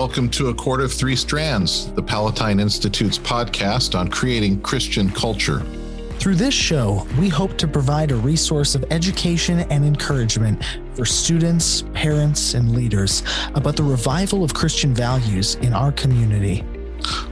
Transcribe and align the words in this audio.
welcome 0.00 0.30
to 0.30 0.48
A 0.48 0.54
Cord 0.54 0.80
of 0.80 0.90
Three 0.90 1.14
Strands, 1.14 1.92
the 1.92 2.02
Palatine 2.02 2.58
Institute's 2.58 3.18
podcast 3.18 3.94
on 3.94 4.08
creating 4.08 4.62
Christian 4.62 5.10
culture. 5.10 5.60
Through 6.18 6.36
this 6.36 6.54
show, 6.54 7.06
we 7.18 7.28
hope 7.28 7.58
to 7.58 7.68
provide 7.68 8.10
a 8.10 8.16
resource 8.16 8.74
of 8.74 8.82
education 8.90 9.60
and 9.70 9.84
encouragement 9.84 10.64
for 10.94 11.04
students, 11.04 11.84
parents, 11.92 12.54
and 12.54 12.74
leaders 12.74 13.22
about 13.54 13.76
the 13.76 13.82
revival 13.82 14.42
of 14.42 14.54
Christian 14.54 14.94
values 14.94 15.56
in 15.56 15.74
our 15.74 15.92
community. 15.92 16.64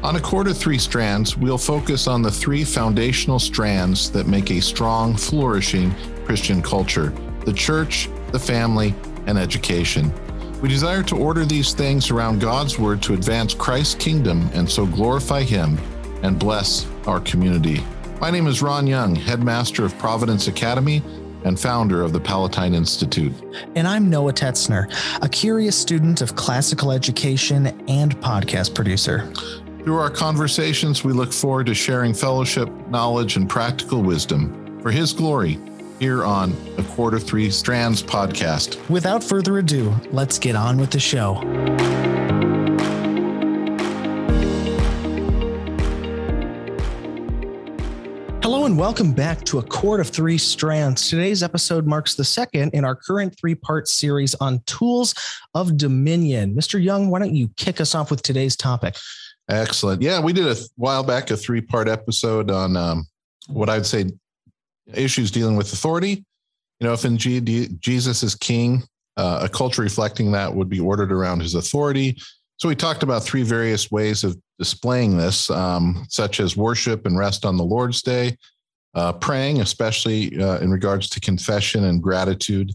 On 0.03 0.17
A 0.17 0.21
Cord 0.21 0.47
of 0.47 0.59
Three 0.59 0.77
Strands, 0.77 1.39
we'll 1.39 1.57
focus 1.57 2.07
on 2.07 2.21
the 2.21 2.31
three 2.31 2.65
foundational 2.65 3.39
strands 3.39 4.11
that 4.11 4.27
make 4.27 4.51
a 4.51 4.61
strong, 4.61 5.17
flourishing 5.17 5.95
Christian 6.27 6.61
culture 6.61 7.15
the 7.47 7.53
church, 7.55 8.11
the 8.31 8.39
family, 8.39 8.95
and 9.27 9.39
education. 9.39 10.13
We 10.61 10.69
desire 10.69 11.05
to 11.05 11.17
order 11.17 11.45
these 11.45 11.73
things 11.73 12.11
around 12.11 12.41
God's 12.41 12.81
word 12.81 13.01
to 13.03 13.15
advance 13.15 13.55
Christ's 13.55 13.95
kingdom 13.95 14.51
and 14.55 14.69
so 14.69 14.87
glorify 14.87 15.43
Him 15.43 15.79
and 16.25 16.37
bless 16.37 16.85
our 17.07 17.21
community. 17.21 17.81
My 18.21 18.33
name 18.33 18.49
is 18.49 18.61
Ron 18.61 18.89
Young, 18.89 19.15
headmaster 19.15 19.85
of 19.85 19.97
Providence 19.99 20.49
Academy 20.49 21.01
and 21.45 21.61
founder 21.61 22.03
of 22.03 22.13
the 22.13 22.19
Palatine 22.19 22.75
Institute. 22.75 23.33
And 23.77 23.87
I'm 23.87 24.11
Noah 24.11 24.33
Tetzner, 24.33 24.93
a 25.23 25.29
curious 25.29 25.79
student 25.79 26.23
of 26.23 26.35
classical 26.35 26.91
education 26.91 27.69
and 27.87 28.17
podcast 28.21 28.75
producer. 28.75 29.33
Through 29.85 29.99
our 29.99 30.11
conversations, 30.11 31.05
we 31.05 31.13
look 31.13 31.33
forward 31.33 31.67
to 31.67 31.75
sharing 31.75 32.13
fellowship, 32.13 32.69
knowledge, 32.89 33.37
and 33.37 33.49
practical 33.49 34.03
wisdom 34.03 34.81
for 34.83 34.91
His 34.91 35.13
glory 35.13 35.57
here 35.99 36.25
on 36.25 36.53
the 36.77 36.83
Cord 36.85 37.15
of 37.15 37.25
Three 37.25 37.51
Strands 37.51 38.03
podcast. 38.03 38.89
Without 38.89 39.23
further 39.23 39.59
ado, 39.59 39.93
let's 40.13 40.39
get 40.39 40.55
on 40.55 40.79
with 40.79 40.91
the 40.91 41.01
show. 41.01 41.35
Hello 48.43 48.65
and 48.65 48.79
welcome 48.79 49.13
back 49.13 49.45
to 49.47 49.59
A 49.59 49.63
Cord 49.63 50.01
of 50.01 50.09
Three 50.09 50.39
Strands. 50.39 51.11
Today's 51.11 51.43
episode 51.43 51.87
marks 51.87 52.15
the 52.15 52.25
second 52.25 52.73
in 52.75 52.85
our 52.85 52.95
current 52.95 53.37
three 53.39 53.57
part 53.57 53.89
series 53.89 54.35
on 54.37 54.61
tools 54.67 55.15
of 55.55 55.77
dominion. 55.77 56.55
Mr. 56.55 56.83
Young, 56.83 57.11
why 57.11 57.19
don't 57.19 57.35
you 57.35 57.51
kick 57.57 57.81
us 57.81 57.95
off 57.95 58.11
with 58.11 58.23
today's 58.23 58.57
topic? 58.57 58.97
Excellent. 59.51 60.01
Yeah, 60.03 60.21
we 60.21 60.33
did 60.33 60.47
a 60.47 60.57
while 60.77 61.03
back 61.03 61.31
a 61.31 61.37
three 61.37 61.61
part 61.61 61.89
episode 61.89 62.51
on 62.51 62.77
um, 62.77 63.07
what 63.49 63.69
I'd 63.69 63.87
say 63.87 64.07
issues 64.95 65.31
dealing 65.31 65.57
with 65.57 65.73
authority. 65.73 66.25
You 66.81 66.87
know, 66.87 66.93
if 66.93 67.05
in 67.05 67.19
Jesus 67.19 68.23
is 68.23 68.35
king, 68.35 68.83
uh, 69.17 69.41
a 69.43 69.49
culture 69.49 69.83
reflecting 69.83 70.31
that 70.33 70.55
would 70.55 70.69
be 70.69 70.81
ordered 70.81 71.11
around 71.11 71.41
his 71.41 71.55
authority. 71.55 72.17
So 72.57 72.69
we 72.69 72.77
talked 72.77 73.03
about 73.03 73.25
three 73.25 73.43
various 73.43 73.91
ways 73.91 74.25
of 74.25 74.37
displaying 74.59 75.17
this, 75.17 75.51
um, 75.51 76.07
such 76.09 76.41
as 76.41 76.57
worship 76.57 77.07
and 77.07 77.19
rest 77.19 77.45
on 77.45 77.57
the 77.57 77.65
Lord's 77.65 78.03
Day, 78.03 78.37
uh, 78.95 79.13
praying, 79.13 79.61
especially 79.61 80.41
uh, 80.41 80.59
in 80.59 80.71
regards 80.71 81.09
to 81.11 81.21
confession 81.21 81.85
and 81.85 82.03
gratitude. 82.03 82.73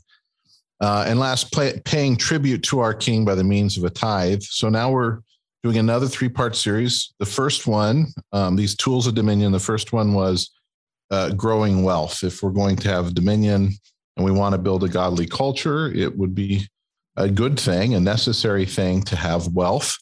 Uh, 0.82 1.06
and 1.08 1.20
last, 1.20 1.52
pay, 1.54 1.80
paying 1.86 2.18
tribute 2.18 2.64
to 2.64 2.80
our 2.80 2.94
King 2.94 3.24
by 3.24 3.36
the 3.36 3.44
means 3.44 3.78
of 3.78 3.84
a 3.84 3.90
tithe. 3.90 4.42
So 4.42 4.70
now 4.70 4.92
we're 4.92 5.20
doing 5.64 5.78
another 5.78 6.08
three 6.08 6.30
part 6.30 6.56
series. 6.56 7.14
The 7.20 7.26
first 7.26 7.68
one, 7.68 8.08
um, 8.34 8.56
these 8.56 8.76
tools 8.76 9.08
of 9.08 9.16
dominion, 9.16 9.54
the 9.54 9.60
first 9.60 9.94
one 9.94 10.14
was 10.14 10.52
uh, 11.14 11.30
growing 11.32 11.84
wealth. 11.84 12.24
If 12.24 12.42
we're 12.42 12.50
going 12.50 12.76
to 12.78 12.90
have 12.90 13.14
dominion 13.14 13.72
and 14.18 14.26
we 14.26 14.32
want 14.32 14.54
to 14.54 14.60
build 14.60 14.84
a 14.84 14.90
godly 14.90 15.28
culture, 15.28 15.92
it 15.94 16.18
would 16.18 16.34
be 16.34 16.68
a 17.16 17.30
good 17.30 17.60
thing, 17.60 17.94
a 17.94 18.00
necessary 18.00 18.66
thing 18.66 19.04
to 19.04 19.16
have 19.16 19.48
wealth. 19.50 19.96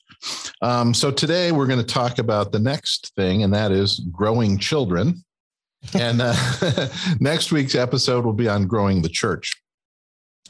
Um, 0.62 0.94
so 0.94 1.12
today 1.12 1.52
we're 1.52 1.68
going 1.68 1.86
to 1.86 1.86
talk 1.86 2.18
about 2.18 2.52
the 2.52 2.60
next 2.60 3.12
thing, 3.16 3.44
and 3.44 3.54
that 3.54 3.72
is 3.72 4.00
growing 4.12 4.58
children. 4.58 5.24
and 5.94 6.22
uh, 6.22 6.88
next 7.20 7.52
week's 7.52 7.76
episode 7.76 8.24
will 8.24 8.34
be 8.34 8.48
on 8.48 8.68
growing 8.68 9.02
the 9.02 9.10
church. 9.10 9.52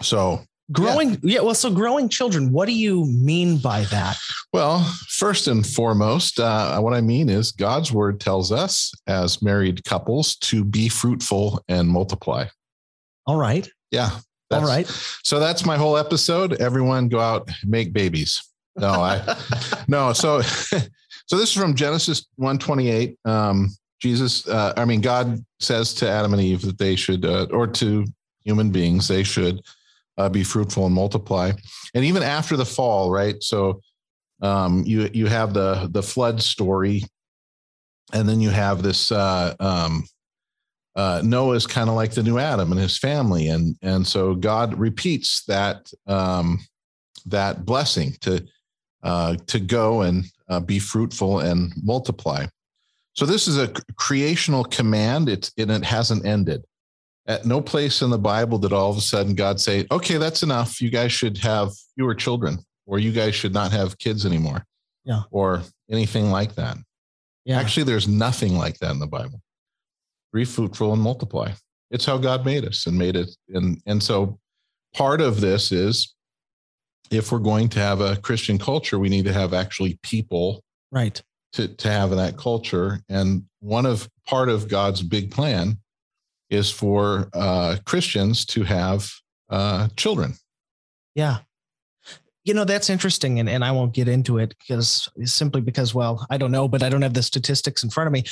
So 0.02 0.42
growing, 0.72 1.12
yeah. 1.12 1.18
yeah. 1.24 1.40
Well, 1.42 1.56
so 1.56 1.72
growing 1.72 2.10
children. 2.10 2.52
What 2.52 2.68
do 2.68 2.74
you 2.74 3.06
mean 3.06 3.58
by 3.58 3.84
that? 3.86 4.18
Well, 4.54 4.84
first 5.08 5.48
and 5.48 5.66
foremost, 5.66 6.40
uh, 6.40 6.80
what 6.80 6.94
I 6.94 7.02
mean 7.02 7.30
is 7.30 7.52
God's 7.52 7.92
word 7.92 8.20
tells 8.20 8.52
us 8.52 8.92
as 9.08 9.42
married 9.42 9.84
couples 9.86 10.36
to 10.38 10.64
be 10.64 10.90
fruitful 10.90 11.64
and 11.68 11.88
multiply. 11.88 12.46
All 13.26 13.38
right. 13.38 13.70
Yeah. 13.92 14.12
All 14.52 14.62
right. 14.62 14.88
So 15.24 15.40
that's 15.40 15.66
my 15.66 15.78
whole 15.78 15.98
episode. 15.98 16.54
Everyone 16.62 17.08
go 17.08 17.20
out, 17.20 17.50
make 17.64 17.94
babies. 17.94 18.42
No, 18.76 18.90
I, 18.90 19.38
no. 19.88 20.14
So, 20.14 20.42
so 20.42 20.78
this 21.38 21.50
is 21.50 21.54
from 21.54 21.76
Genesis 21.76 22.28
128. 22.36 23.18
Um, 23.26 23.70
Jesus, 24.02 24.48
uh, 24.48 24.74
I 24.76 24.86
mean, 24.86 25.00
God 25.00 25.44
says 25.60 25.94
to 25.96 26.10
Adam 26.10 26.34
and 26.34 26.42
Eve 26.42 26.62
that 26.64 26.78
they 26.78 26.96
should, 26.96 27.24
uh, 27.24 27.48
or 27.52 27.68
to 27.68 28.06
human 28.44 28.72
beings, 28.72 29.08
they 29.08 29.24
should 29.24 29.62
uh, 30.22 30.30
be 30.30 30.44
fruitful 30.44 30.86
and 30.86 30.96
multiply. 30.96 31.52
And 31.94 32.06
even 32.06 32.24
after 32.24 32.56
the 32.56 32.66
fall, 32.66 33.12
right? 33.12 33.42
So, 33.42 33.82
um, 34.42 34.84
you 34.86 35.10
you 35.14 35.28
have 35.28 35.54
the 35.54 35.88
the 35.92 36.04
flood 36.04 36.42
story, 36.42 37.04
and 38.14 38.28
then 38.28 38.42
you 38.42 38.50
have 38.50 38.82
this 38.82 39.12
uh, 39.12 39.56
um, 39.60 40.04
uh, 40.96 41.22
kind 41.22 41.90
of 41.90 41.96
like 41.96 42.12
the 42.12 42.24
new 42.24 42.38
Adam 42.38 42.72
and 42.72 42.82
his 42.82 42.98
family, 42.98 43.48
and 43.50 43.76
and 43.82 44.06
so 44.06 44.36
God 44.36 44.78
repeats 44.80 45.44
that 45.46 45.92
um, 46.08 46.60
that 47.26 47.66
blessing 47.66 48.16
to 48.22 48.46
uh, 49.04 49.36
to 49.48 49.60
go 49.60 50.02
and 50.02 50.26
uh, 50.50 50.60
be 50.60 50.80
fruitful 50.80 51.40
and 51.40 51.72
multiply. 51.84 52.46
So 53.14 53.26
this 53.26 53.48
is 53.48 53.58
a 53.58 53.68
creational 53.96 54.64
command. 54.64 55.30
It's 55.30 55.52
and 55.58 55.72
it 55.72 55.84
hasn't 55.84 56.26
ended. 56.26 56.64
At 57.28 57.46
no 57.46 57.62
place 57.62 58.02
in 58.02 58.10
the 58.10 58.18
Bible 58.18 58.58
did 58.58 58.74
all 58.74 58.90
of 58.90 58.98
a 58.98 59.02
sudden 59.02 59.36
God 59.36 59.60
say, 59.60 59.86
"Okay, 59.92 60.18
that's 60.18 60.44
enough. 60.44 60.82
You 60.82 60.90
guys 60.90 61.12
should 61.12 61.38
have 61.40 61.72
fewer 61.96 62.16
children." 62.16 62.66
or 62.92 63.00
you 63.00 63.12
guys 63.12 63.34
should 63.34 63.54
not 63.54 63.72
have 63.72 63.98
kids 63.98 64.26
anymore. 64.26 64.66
Yeah. 65.06 65.24
Or 65.32 65.64
anything 65.90 66.30
like 66.30 66.56
that. 66.56 66.78
Yeah. 67.46 67.60
Actually, 67.60 67.84
there's 67.84 68.08
nothing 68.08 68.58
like 68.58 68.78
that 68.80 68.92
in 68.92 69.00
the 69.00 69.08
Bible. 69.08 69.42
Be 70.34 70.46
fruitful 70.46 70.94
and 70.94 71.02
multiply. 71.02 71.54
It's 71.90 72.06
how 72.06 72.18
God 72.18 72.46
made 72.46 72.66
us 72.66 72.86
and 72.88 72.98
made 72.98 73.16
it. 73.16 73.30
And, 73.50 73.82
and 73.86 74.04
so 74.04 74.40
part 74.94 75.22
of 75.22 75.42
this 75.42 75.72
is 75.72 76.14
if 77.10 77.32
we're 77.32 77.40
going 77.40 77.70
to 77.70 77.80
have 77.80 78.02
a 78.02 78.18
Christian 78.18 78.58
culture, 78.58 79.00
we 79.00 79.10
need 79.10 79.26
to 79.26 79.34
have 79.34 79.54
actually 79.54 79.98
people 80.04 80.62
right 80.92 81.22
to, 81.54 81.70
to 81.70 81.90
have 81.90 82.12
that 82.12 82.38
culture. 82.38 83.00
And 83.10 83.46
one 83.60 83.86
of 83.86 84.10
part 84.28 84.50
of 84.50 84.68
God's 84.68 85.02
big 85.02 85.32
plan 85.32 85.78
is 86.52 86.70
for 86.70 87.30
uh, 87.34 87.78
Christians 87.86 88.46
to 88.48 88.64
have 88.64 89.10
uh, 89.50 89.88
children. 89.96 90.36
Yeah. 91.16 91.40
You 92.44 92.56
know 92.56 92.66
that's 92.66 92.90
interesting 92.90 93.40
and, 93.40 93.48
and 93.48 93.64
i 93.64 93.72
won't 93.72 93.94
get 93.94 94.08
into 94.08 94.40
it 94.40 94.56
because 94.58 95.08
simply 95.26 95.62
because 95.62 95.94
well 95.94 96.26
i 96.32 96.38
don't 96.38 96.52
know 96.52 96.68
but 96.68 96.82
i 96.82 96.90
don't 96.90 97.04
have 97.04 97.14
the 97.14 97.22
statistics 97.22 97.84
in 97.84 97.92
front 97.92 98.08
of 98.08 98.14
me. 98.14 98.24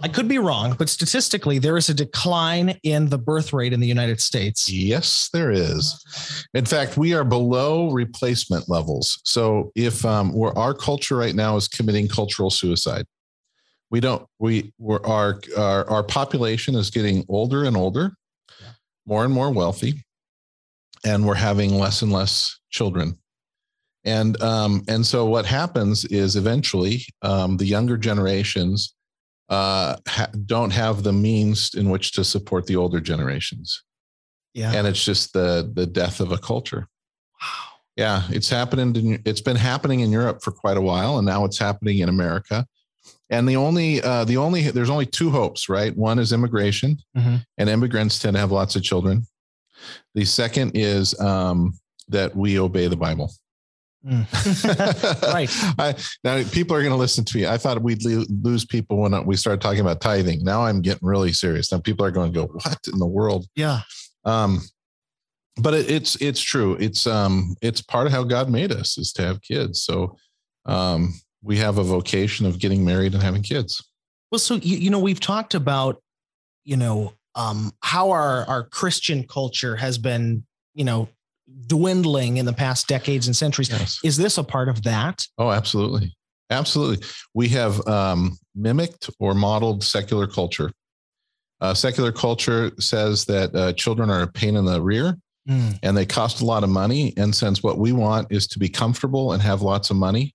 I 0.00 0.06
could 0.06 0.28
be 0.28 0.38
wrong 0.38 0.76
but 0.78 0.88
statistically 0.88 1.58
there 1.58 1.76
is 1.76 1.88
a 1.88 1.94
decline 1.94 2.78
in 2.84 3.08
the 3.08 3.18
birth 3.18 3.52
rate 3.52 3.72
in 3.72 3.80
the 3.80 3.88
united 3.88 4.20
states. 4.20 4.70
Yes 4.70 5.30
there 5.32 5.50
is. 5.50 6.46
In 6.54 6.64
fact 6.64 6.96
we 6.96 7.12
are 7.12 7.24
below 7.24 7.90
replacement 7.90 8.68
levels. 8.68 9.20
So 9.24 9.72
if 9.74 10.04
um, 10.04 10.32
we're, 10.32 10.52
our 10.52 10.72
culture 10.72 11.16
right 11.16 11.34
now 11.34 11.56
is 11.56 11.66
committing 11.66 12.06
cultural 12.06 12.50
suicide 12.50 13.04
we 13.96 14.00
don't 14.00 14.26
we 14.38 14.74
we're, 14.78 15.02
our, 15.06 15.40
our 15.56 15.88
our 15.88 16.02
population 16.02 16.74
is 16.74 16.90
getting 16.90 17.24
older 17.30 17.64
and 17.64 17.78
older 17.78 18.12
more 19.06 19.24
and 19.24 19.32
more 19.32 19.50
wealthy 19.50 20.04
and 21.02 21.26
we're 21.26 21.34
having 21.34 21.70
less 21.78 22.02
and 22.02 22.12
less 22.12 22.60
children 22.68 23.16
and 24.04 24.38
um, 24.42 24.84
and 24.86 25.06
so 25.06 25.24
what 25.24 25.46
happens 25.46 26.04
is 26.04 26.36
eventually 26.36 27.06
um, 27.22 27.56
the 27.56 27.64
younger 27.64 27.96
generations 27.96 28.94
uh, 29.48 29.96
ha- 30.06 30.28
don't 30.44 30.74
have 30.74 31.02
the 31.02 31.14
means 31.14 31.72
in 31.74 31.88
which 31.88 32.12
to 32.12 32.22
support 32.22 32.66
the 32.66 32.76
older 32.76 33.00
generations. 33.00 33.82
Yeah, 34.52 34.72
and 34.74 34.86
it's 34.86 35.04
just 35.04 35.32
the 35.32 35.72
the 35.74 35.86
death 35.86 36.20
of 36.20 36.32
a 36.32 36.38
culture. 36.38 36.86
Wow. 37.40 37.48
Yeah, 37.96 38.22
it's 38.28 38.48
happening. 38.48 38.94
In, 38.94 39.22
it's 39.24 39.40
been 39.40 39.56
happening 39.56 40.00
in 40.00 40.12
Europe 40.12 40.42
for 40.42 40.52
quite 40.52 40.76
a 40.76 40.82
while, 40.82 41.18
and 41.18 41.26
now 41.26 41.44
it's 41.44 41.58
happening 41.58 41.98
in 41.98 42.08
America. 42.08 42.64
And 43.30 43.48
the 43.48 43.56
only 43.56 44.00
uh, 44.02 44.24
the 44.24 44.36
only 44.36 44.70
there's 44.70 44.90
only 44.90 45.06
two 45.06 45.30
hopes, 45.30 45.68
right? 45.68 45.96
One 45.96 46.18
is 46.18 46.32
immigration, 46.32 46.98
mm-hmm. 47.16 47.36
and 47.58 47.68
immigrants 47.68 48.18
tend 48.18 48.34
to 48.34 48.40
have 48.40 48.52
lots 48.52 48.76
of 48.76 48.82
children. 48.82 49.26
The 50.14 50.24
second 50.24 50.72
is 50.74 51.18
um, 51.20 51.74
that 52.08 52.34
we 52.36 52.58
obey 52.58 52.86
the 52.86 52.96
Bible. 52.96 53.32
Mm. 54.06 55.32
right. 55.34 55.50
I, 55.78 55.94
now 56.22 56.48
people 56.50 56.76
are 56.76 56.80
going 56.80 56.92
to 56.92 56.96
listen 56.96 57.24
to 57.24 57.36
me. 57.36 57.46
I 57.46 57.58
thought 57.58 57.82
we'd 57.82 58.04
lose 58.04 58.64
people 58.64 58.98
when 58.98 59.26
we 59.26 59.36
started 59.36 59.60
talking 59.60 59.80
about 59.80 60.00
tithing. 60.00 60.44
Now 60.44 60.62
I'm 60.64 60.80
getting 60.80 61.06
really 61.06 61.32
serious. 61.32 61.72
Now 61.72 61.80
people 61.80 62.06
are 62.06 62.12
going 62.12 62.32
to 62.32 62.38
go, 62.38 62.46
"What 62.46 62.78
in 62.92 62.98
the 62.98 63.06
world?" 63.06 63.46
Yeah. 63.56 63.80
Um, 64.24 64.60
but 65.56 65.74
it, 65.74 65.90
it's 65.90 66.20
it's 66.20 66.40
true. 66.40 66.76
It's 66.78 67.06
um 67.06 67.56
it's 67.60 67.80
part 67.80 68.06
of 68.06 68.12
how 68.12 68.22
God 68.22 68.50
made 68.50 68.70
us 68.70 68.98
is 68.98 69.12
to 69.14 69.22
have 69.22 69.42
kids. 69.42 69.82
So 69.82 70.16
um, 70.66 71.14
we 71.46 71.56
have 71.58 71.78
a 71.78 71.84
vocation 71.84 72.44
of 72.44 72.58
getting 72.58 72.84
married 72.84 73.14
and 73.14 73.22
having 73.22 73.42
kids. 73.42 73.82
Well, 74.30 74.40
so 74.40 74.56
you, 74.56 74.76
you 74.76 74.90
know, 74.90 74.98
we've 74.98 75.20
talked 75.20 75.54
about, 75.54 76.02
you 76.64 76.76
know, 76.76 77.14
um, 77.36 77.72
how 77.82 78.10
our 78.10 78.44
our 78.46 78.64
Christian 78.64 79.24
culture 79.24 79.76
has 79.76 79.96
been, 79.96 80.44
you 80.74 80.84
know, 80.84 81.08
dwindling 81.68 82.38
in 82.38 82.46
the 82.46 82.52
past 82.52 82.88
decades 82.88 83.28
and 83.28 83.36
centuries. 83.36 83.70
Yes. 83.70 84.00
Is 84.02 84.16
this 84.16 84.36
a 84.36 84.44
part 84.44 84.68
of 84.68 84.82
that? 84.82 85.24
Oh, 85.38 85.50
absolutely. 85.50 86.14
Absolutely. 86.50 87.06
We 87.34 87.48
have 87.50 87.86
um, 87.86 88.36
mimicked 88.54 89.10
or 89.20 89.34
modeled 89.34 89.84
secular 89.84 90.26
culture. 90.26 90.72
Uh, 91.60 91.74
secular 91.74 92.12
culture 92.12 92.72
says 92.78 93.24
that 93.26 93.54
uh, 93.54 93.72
children 93.74 94.10
are 94.10 94.22
a 94.22 94.26
pain 94.26 94.56
in 94.56 94.64
the 94.64 94.82
rear 94.82 95.16
Mm. 95.48 95.78
and 95.84 95.96
they 95.96 96.04
cost 96.04 96.40
a 96.40 96.44
lot 96.44 96.64
of 96.64 96.70
money. 96.70 97.14
And 97.16 97.32
since 97.32 97.62
what 97.62 97.78
we 97.78 97.92
want 97.92 98.32
is 98.32 98.48
to 98.48 98.58
be 98.58 98.68
comfortable 98.68 99.32
and 99.32 99.40
have 99.40 99.62
lots 99.62 99.90
of 99.90 99.96
money, 99.96 100.34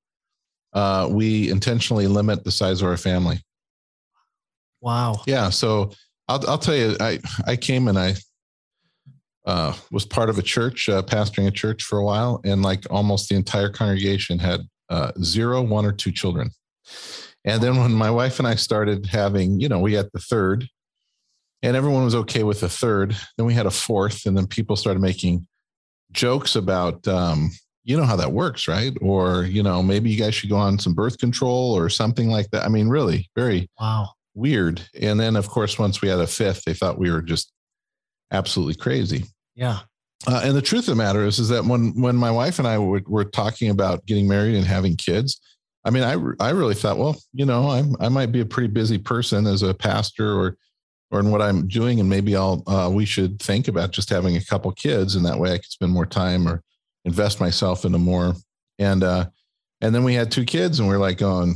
uh, 0.73 1.07
we 1.11 1.49
intentionally 1.49 2.07
limit 2.07 2.43
the 2.43 2.51
size 2.51 2.81
of 2.81 2.87
our 2.87 2.97
family. 2.97 3.41
Wow. 4.81 5.21
Yeah. 5.27 5.49
So 5.49 5.91
I'll, 6.27 6.49
I'll 6.49 6.57
tell 6.57 6.75
you, 6.75 6.95
I, 6.99 7.19
I 7.45 7.55
came 7.55 7.87
and 7.87 7.99
I 7.99 8.15
uh, 9.45 9.73
was 9.91 10.05
part 10.05 10.29
of 10.29 10.37
a 10.37 10.43
church, 10.43 10.87
uh, 10.87 11.01
pastoring 11.01 11.47
a 11.47 11.51
church 11.51 11.83
for 11.83 11.99
a 11.99 12.05
while, 12.05 12.41
and 12.45 12.61
like 12.61 12.85
almost 12.89 13.29
the 13.29 13.35
entire 13.35 13.69
congregation 13.69 14.39
had 14.39 14.61
uh, 14.89 15.11
zero, 15.23 15.61
one, 15.61 15.85
or 15.85 15.91
two 15.91 16.11
children. 16.11 16.51
And 17.43 17.61
then 17.61 17.77
when 17.77 17.91
my 17.91 18.11
wife 18.11 18.39
and 18.39 18.47
I 18.47 18.55
started 18.55 19.07
having, 19.07 19.59
you 19.59 19.67
know, 19.67 19.79
we 19.79 19.93
had 19.93 20.09
the 20.13 20.19
third, 20.19 20.67
and 21.63 21.75
everyone 21.75 22.03
was 22.03 22.15
okay 22.15 22.43
with 22.43 22.61
the 22.61 22.69
third. 22.69 23.15
Then 23.37 23.45
we 23.45 23.53
had 23.53 23.65
a 23.65 23.71
fourth, 23.71 24.25
and 24.25 24.37
then 24.37 24.47
people 24.47 24.75
started 24.75 24.99
making 24.99 25.47
jokes 26.11 26.55
about, 26.55 27.07
um, 27.07 27.51
you 27.83 27.97
know, 27.97 28.03
how 28.03 28.15
that 28.15 28.31
works, 28.31 28.67
right? 28.67 28.93
Or 29.01 29.43
you 29.43 29.63
know, 29.63 29.81
maybe 29.81 30.09
you 30.09 30.17
guys 30.17 30.35
should 30.35 30.49
go 30.49 30.57
on 30.57 30.79
some 30.79 30.93
birth 30.93 31.17
control 31.17 31.73
or 31.75 31.89
something 31.89 32.29
like 32.29 32.49
that. 32.51 32.63
I 32.65 32.69
mean, 32.69 32.87
really, 32.87 33.29
very 33.35 33.69
Wow. 33.79 34.09
weird. 34.33 34.81
And 34.99 35.19
then, 35.19 35.35
of 35.35 35.47
course, 35.49 35.79
once 35.79 36.01
we 36.01 36.07
had 36.09 36.19
a 36.19 36.27
fifth, 36.27 36.63
they 36.65 36.73
thought 36.73 36.99
we 36.99 37.11
were 37.11 37.21
just 37.21 37.51
absolutely 38.31 38.75
crazy. 38.75 39.25
Yeah. 39.55 39.79
Uh, 40.27 40.41
and 40.43 40.55
the 40.55 40.61
truth 40.61 40.81
of 40.87 40.95
the 40.97 41.03
matter 41.03 41.25
is, 41.25 41.39
is 41.39 41.49
that 41.49 41.65
when 41.65 41.99
when 41.99 42.15
my 42.15 42.29
wife 42.29 42.59
and 42.59 42.67
I 42.67 42.77
were, 42.77 43.01
were 43.07 43.25
talking 43.25 43.69
about 43.71 44.05
getting 44.05 44.27
married 44.27 44.55
and 44.55 44.65
having 44.65 44.95
kids, 44.95 45.41
I 45.83 45.89
mean, 45.89 46.03
I 46.03 46.11
I 46.39 46.51
really 46.51 46.75
thought, 46.75 46.99
well, 46.99 47.17
you 47.33 47.45
know, 47.45 47.69
I'm 47.69 47.95
I 47.99 48.09
might 48.09 48.31
be 48.31 48.41
a 48.41 48.45
pretty 48.45 48.67
busy 48.71 48.99
person 48.99 49.47
as 49.47 49.63
a 49.63 49.73
pastor 49.73 50.31
or 50.39 50.57
or 51.09 51.19
in 51.19 51.31
what 51.31 51.41
I'm 51.41 51.67
doing, 51.67 51.99
and 51.99 52.07
maybe 52.07 52.35
I'll 52.35 52.63
uh, 52.67 52.89
we 52.93 53.05
should 53.05 53.39
think 53.39 53.67
about 53.67 53.91
just 53.91 54.09
having 54.09 54.37
a 54.37 54.45
couple 54.45 54.71
kids, 54.73 55.15
and 55.15 55.25
that 55.25 55.39
way 55.39 55.53
I 55.53 55.57
could 55.57 55.65
spend 55.71 55.91
more 55.91 56.05
time 56.05 56.47
or 56.47 56.61
invest 57.05 57.39
myself 57.39 57.85
into 57.85 57.97
more. 57.97 58.35
And 58.79 59.03
uh, 59.03 59.25
and 59.81 59.93
then 59.93 60.03
we 60.03 60.13
had 60.13 60.31
two 60.31 60.45
kids, 60.45 60.79
and 60.79 60.87
we're 60.87 60.97
like 60.97 61.17
going, 61.17 61.55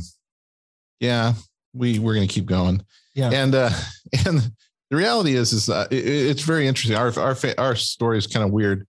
yeah, 1.00 1.34
we 1.74 1.98
we're 1.98 2.14
going 2.14 2.26
to 2.26 2.32
keep 2.32 2.46
going. 2.46 2.84
Yeah. 3.14 3.30
And 3.32 3.54
uh, 3.54 3.70
and 4.26 4.50
the 4.90 4.96
reality 4.96 5.34
is, 5.34 5.52
is 5.52 5.68
uh, 5.68 5.86
it, 5.90 6.06
it's 6.06 6.42
very 6.42 6.66
interesting. 6.66 6.96
Our 6.96 7.18
our 7.18 7.36
our 7.58 7.76
story 7.76 8.18
is 8.18 8.26
kind 8.26 8.44
of 8.44 8.52
weird. 8.52 8.86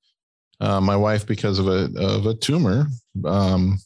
Uh, 0.60 0.82
my 0.82 0.96
wife, 0.96 1.26
because 1.26 1.60
of 1.60 1.68
a 1.68 1.90
of 1.98 2.26
a 2.26 2.34
tumor, 2.34 2.88
um, 3.26 3.78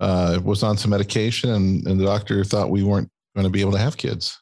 uh, 0.00 0.40
was 0.42 0.62
on 0.62 0.76
some 0.76 0.90
medication, 0.90 1.50
and, 1.50 1.86
and 1.86 2.00
the 2.00 2.04
doctor 2.04 2.42
thought 2.44 2.70
we 2.70 2.82
weren't 2.82 3.10
going 3.34 3.46
to 3.46 3.50
be 3.50 3.60
able 3.60 3.72
to 3.72 3.78
have 3.78 3.96
kids. 3.96 4.36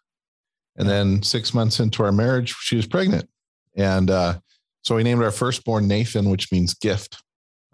And 0.79 0.89
then 0.89 1.23
six 1.23 1.55
months 1.55 1.81
into 1.81 2.03
our 2.03 2.13
marriage, 2.13 2.55
she 2.61 2.77
was 2.77 2.87
pregnant, 2.87 3.29
and 3.77 4.11
uh, 4.11 4.39
so 4.83 4.95
we 4.95 5.03
named 5.03 5.23
our 5.23 5.31
firstborn 5.31 5.89
Nathan, 5.89 6.31
which 6.31 6.53
means 6.53 6.75
gift, 6.75 7.23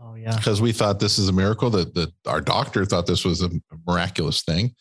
Oh 0.03 0.15
yeah. 0.15 0.37
because 0.37 0.61
we 0.61 0.73
thought 0.73 1.01
this 1.01 1.19
is 1.19 1.29
a 1.29 1.33
miracle. 1.33 1.71
That 1.71 1.95
that 1.95 2.13
our 2.27 2.41
doctor 2.41 2.85
thought 2.85 3.07
this 3.07 3.25
was 3.25 3.43
a 3.43 3.51
miraculous 3.87 4.43
thing. 4.43 4.75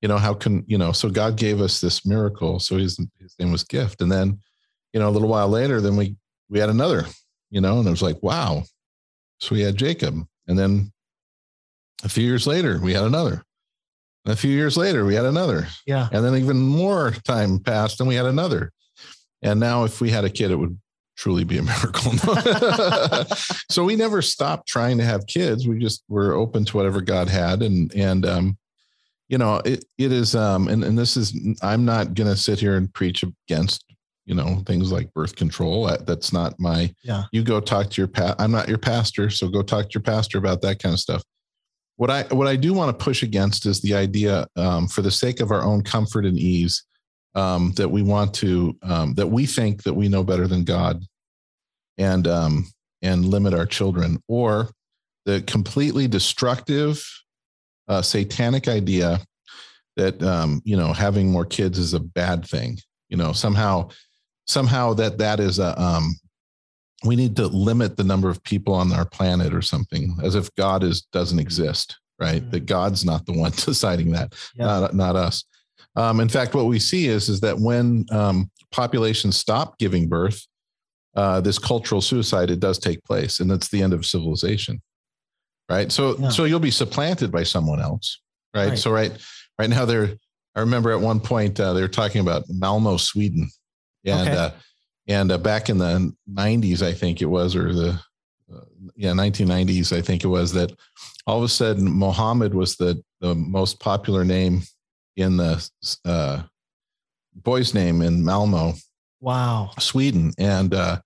You 0.00 0.08
know 0.08 0.18
how 0.18 0.34
can 0.34 0.64
you 0.66 0.78
know? 0.78 0.92
So 0.92 1.08
God 1.10 1.36
gave 1.36 1.60
us 1.60 1.80
this 1.80 2.06
miracle. 2.06 2.58
So 2.60 2.76
his 2.76 2.98
his 3.20 3.34
name 3.38 3.52
was 3.52 3.64
gift, 3.64 4.00
and 4.00 4.10
then 4.10 4.40
you 4.92 5.00
know 5.00 5.08
a 5.08 5.10
little 5.10 5.28
while 5.28 5.48
later, 5.48 5.80
then 5.80 5.96
we 5.96 6.16
we 6.48 6.58
had 6.58 6.70
another. 6.70 7.04
You 7.50 7.60
know, 7.60 7.78
and 7.78 7.86
it 7.86 7.90
was 7.90 8.02
like 8.02 8.22
wow. 8.22 8.64
So 9.40 9.54
we 9.54 9.60
had 9.60 9.76
Jacob, 9.76 10.26
and 10.46 10.58
then 10.58 10.92
a 12.04 12.08
few 12.08 12.24
years 12.24 12.46
later, 12.46 12.78
we 12.80 12.94
had 12.94 13.04
another. 13.04 13.42
And 14.24 14.32
a 14.32 14.36
few 14.36 14.50
years 14.50 14.76
later, 14.76 15.04
we 15.04 15.14
had 15.14 15.24
another. 15.24 15.68
Yeah. 15.86 16.08
And 16.12 16.24
then 16.24 16.36
even 16.36 16.58
more 16.58 17.12
time 17.24 17.58
passed 17.60 18.00
and 18.00 18.08
we 18.08 18.16
had 18.16 18.26
another. 18.26 18.72
And 19.42 19.60
now, 19.60 19.84
if 19.84 20.00
we 20.00 20.10
had 20.10 20.24
a 20.24 20.30
kid, 20.30 20.50
it 20.50 20.56
would 20.56 20.78
truly 21.16 21.44
be 21.44 21.58
a 21.58 21.62
miracle. 21.72 22.12
so 23.70 23.84
we 23.84 23.96
never 23.96 24.22
stopped 24.22 24.68
trying 24.68 24.98
to 24.98 25.04
have 25.04 25.26
kids. 25.26 25.66
We 25.66 25.78
just 25.78 26.04
were 26.08 26.34
open 26.34 26.64
to 26.66 26.76
whatever 26.76 27.00
God 27.00 27.28
had. 27.28 27.62
And, 27.62 27.92
and, 27.94 28.24
um, 28.26 28.58
you 29.28 29.38
know, 29.38 29.56
it, 29.64 29.84
it 29.98 30.12
is, 30.12 30.34
um, 30.36 30.68
and, 30.68 30.84
and 30.84 30.96
this 30.98 31.16
is, 31.16 31.36
I'm 31.62 31.84
not 31.84 32.14
going 32.14 32.28
to 32.30 32.36
sit 32.36 32.60
here 32.60 32.76
and 32.76 32.92
preach 32.92 33.24
against, 33.48 33.84
you 34.24 34.34
know, 34.34 34.62
things 34.66 34.92
like 34.92 35.12
birth 35.14 35.34
control. 35.36 35.86
That- 35.86 36.06
That's 36.06 36.32
not 36.32 36.54
my, 36.60 36.94
Yeah. 37.02 37.24
you 37.32 37.42
go 37.42 37.60
talk 37.60 37.90
to 37.90 38.00
your, 38.00 38.08
pa- 38.08 38.36
I'm 38.38 38.52
not 38.52 38.68
your 38.68 38.78
pastor. 38.78 39.30
So 39.30 39.48
go 39.48 39.62
talk 39.62 39.86
to 39.86 39.94
your 39.94 40.02
pastor 40.02 40.38
about 40.38 40.60
that 40.62 40.80
kind 40.80 40.92
of 40.92 41.00
stuff. 41.00 41.22
What 41.98 42.10
I 42.10 42.24
what 42.24 42.46
I 42.46 42.56
do 42.56 42.74
want 42.74 42.96
to 42.96 43.04
push 43.04 43.22
against 43.22 43.64
is 43.64 43.80
the 43.80 43.94
idea, 43.94 44.46
um, 44.56 44.86
for 44.86 45.00
the 45.00 45.10
sake 45.10 45.40
of 45.40 45.50
our 45.50 45.62
own 45.62 45.82
comfort 45.82 46.26
and 46.26 46.38
ease, 46.38 46.84
um, 47.36 47.72
that 47.76 47.88
we 47.88 48.02
want 48.02 48.34
to 48.34 48.76
um, 48.82 49.14
that 49.14 49.28
we 49.28 49.46
think 49.46 49.82
that 49.84 49.94
we 49.94 50.08
know 50.08 50.24
better 50.24 50.48
than 50.48 50.64
God, 50.64 51.04
and 51.98 52.26
um, 52.26 52.66
and 53.02 53.24
limit 53.26 53.54
our 53.54 53.66
children, 53.66 54.20
or 54.26 54.70
the 55.26 55.42
completely 55.42 56.08
destructive, 56.08 57.04
uh, 57.88 58.02
satanic 58.02 58.66
idea 58.66 59.20
that 59.96 60.20
um, 60.22 60.60
you 60.64 60.76
know 60.76 60.92
having 60.92 61.30
more 61.30 61.44
kids 61.44 61.78
is 61.78 61.94
a 61.94 62.00
bad 62.00 62.44
thing. 62.44 62.78
You 63.10 63.18
know 63.18 63.32
somehow 63.32 63.90
somehow 64.46 64.94
that 64.94 65.18
that 65.18 65.38
is 65.38 65.58
a 65.58 65.80
um, 65.80 66.16
we 67.04 67.14
need 67.16 67.36
to 67.36 67.46
limit 67.46 67.96
the 67.96 68.04
number 68.04 68.30
of 68.30 68.42
people 68.42 68.72
on 68.74 68.92
our 68.92 69.04
planet 69.04 69.52
or 69.52 69.60
something 69.60 70.16
as 70.22 70.34
if 70.34 70.52
god 70.56 70.82
is 70.82 71.02
doesn't 71.12 71.38
exist 71.38 71.98
right 72.18 72.42
Mhm. 72.42 72.50
that 72.52 72.66
god's 72.66 73.04
not 73.04 73.26
the 73.26 73.32
one 73.32 73.50
deciding 73.66 74.12
that 74.12 74.32
Yeah. 74.54 74.66
not, 74.66 74.94
not 74.94 75.14
us 75.16 75.44
um, 75.96 76.20
in 76.20 76.28
fact 76.28 76.54
what 76.54 76.66
we 76.66 76.78
see 76.78 77.06
is 77.08 77.28
is 77.28 77.40
that 77.40 77.58
when 77.58 78.04
um, 78.10 78.50
populations 78.72 79.36
stop 79.36 79.78
giving 79.78 80.08
birth 80.08 80.46
uh, 81.16 81.40
this 81.40 81.58
cultural 81.58 82.00
suicide 82.00 82.50
it 82.50 82.60
does 82.60 82.78
take 82.78 83.02
place 83.04 83.40
and 83.40 83.50
that's 83.50 83.68
the 83.68 83.82
end 83.82 83.92
of 83.92 84.04
civilization 84.04 84.80
right 85.70 85.90
so 85.90 86.16
Yeah. 86.18 86.28
so 86.28 86.44
you'll 86.44 86.60
be 86.60 86.70
supplanted 86.70 87.30
by 87.32 87.42
someone 87.42 87.80
else 87.80 88.20
right, 88.54 88.68
Right. 88.70 88.78
so 88.78 88.90
right 88.90 89.12
right 89.58 89.70
now 89.70 89.84
they're 89.84 90.14
i 90.54 90.60
remember 90.60 90.90
at 90.92 91.00
one 91.00 91.20
point 91.20 91.58
uh, 91.58 91.72
they 91.72 91.80
were 91.82 91.88
talking 91.88 92.20
about 92.20 92.44
malmo 92.48 92.96
sweden 92.96 93.48
and 94.04 94.28
Okay. 94.28 94.36
uh, 94.36 94.50
and 95.08 95.30
uh, 95.32 95.38
back 95.38 95.68
in 95.70 95.78
the 95.78 96.12
90s 96.30 96.82
i 96.82 96.92
think 96.92 97.22
it 97.22 97.26
was 97.26 97.56
or 97.56 97.72
the 97.72 97.98
uh, 98.54 98.60
yeah 98.96 99.12
1990s 99.12 99.96
i 99.96 100.02
think 100.02 100.22
it 100.24 100.28
was 100.28 100.52
that 100.52 100.70
all 101.26 101.38
of 101.38 101.44
a 101.44 101.48
sudden 101.48 101.90
mohammed 101.90 102.52
was 102.54 102.76
the 102.76 103.02
the 103.20 103.34
most 103.34 103.80
popular 103.80 104.24
name 104.24 104.62
in 105.16 105.36
the 105.36 105.68
uh, 106.04 106.42
boy's 107.34 107.74
name 107.74 108.02
in 108.02 108.24
malmo 108.24 108.74
Wow. 109.20 109.70
sweden 109.78 110.32
and 110.38 110.74
uh, 110.74 111.00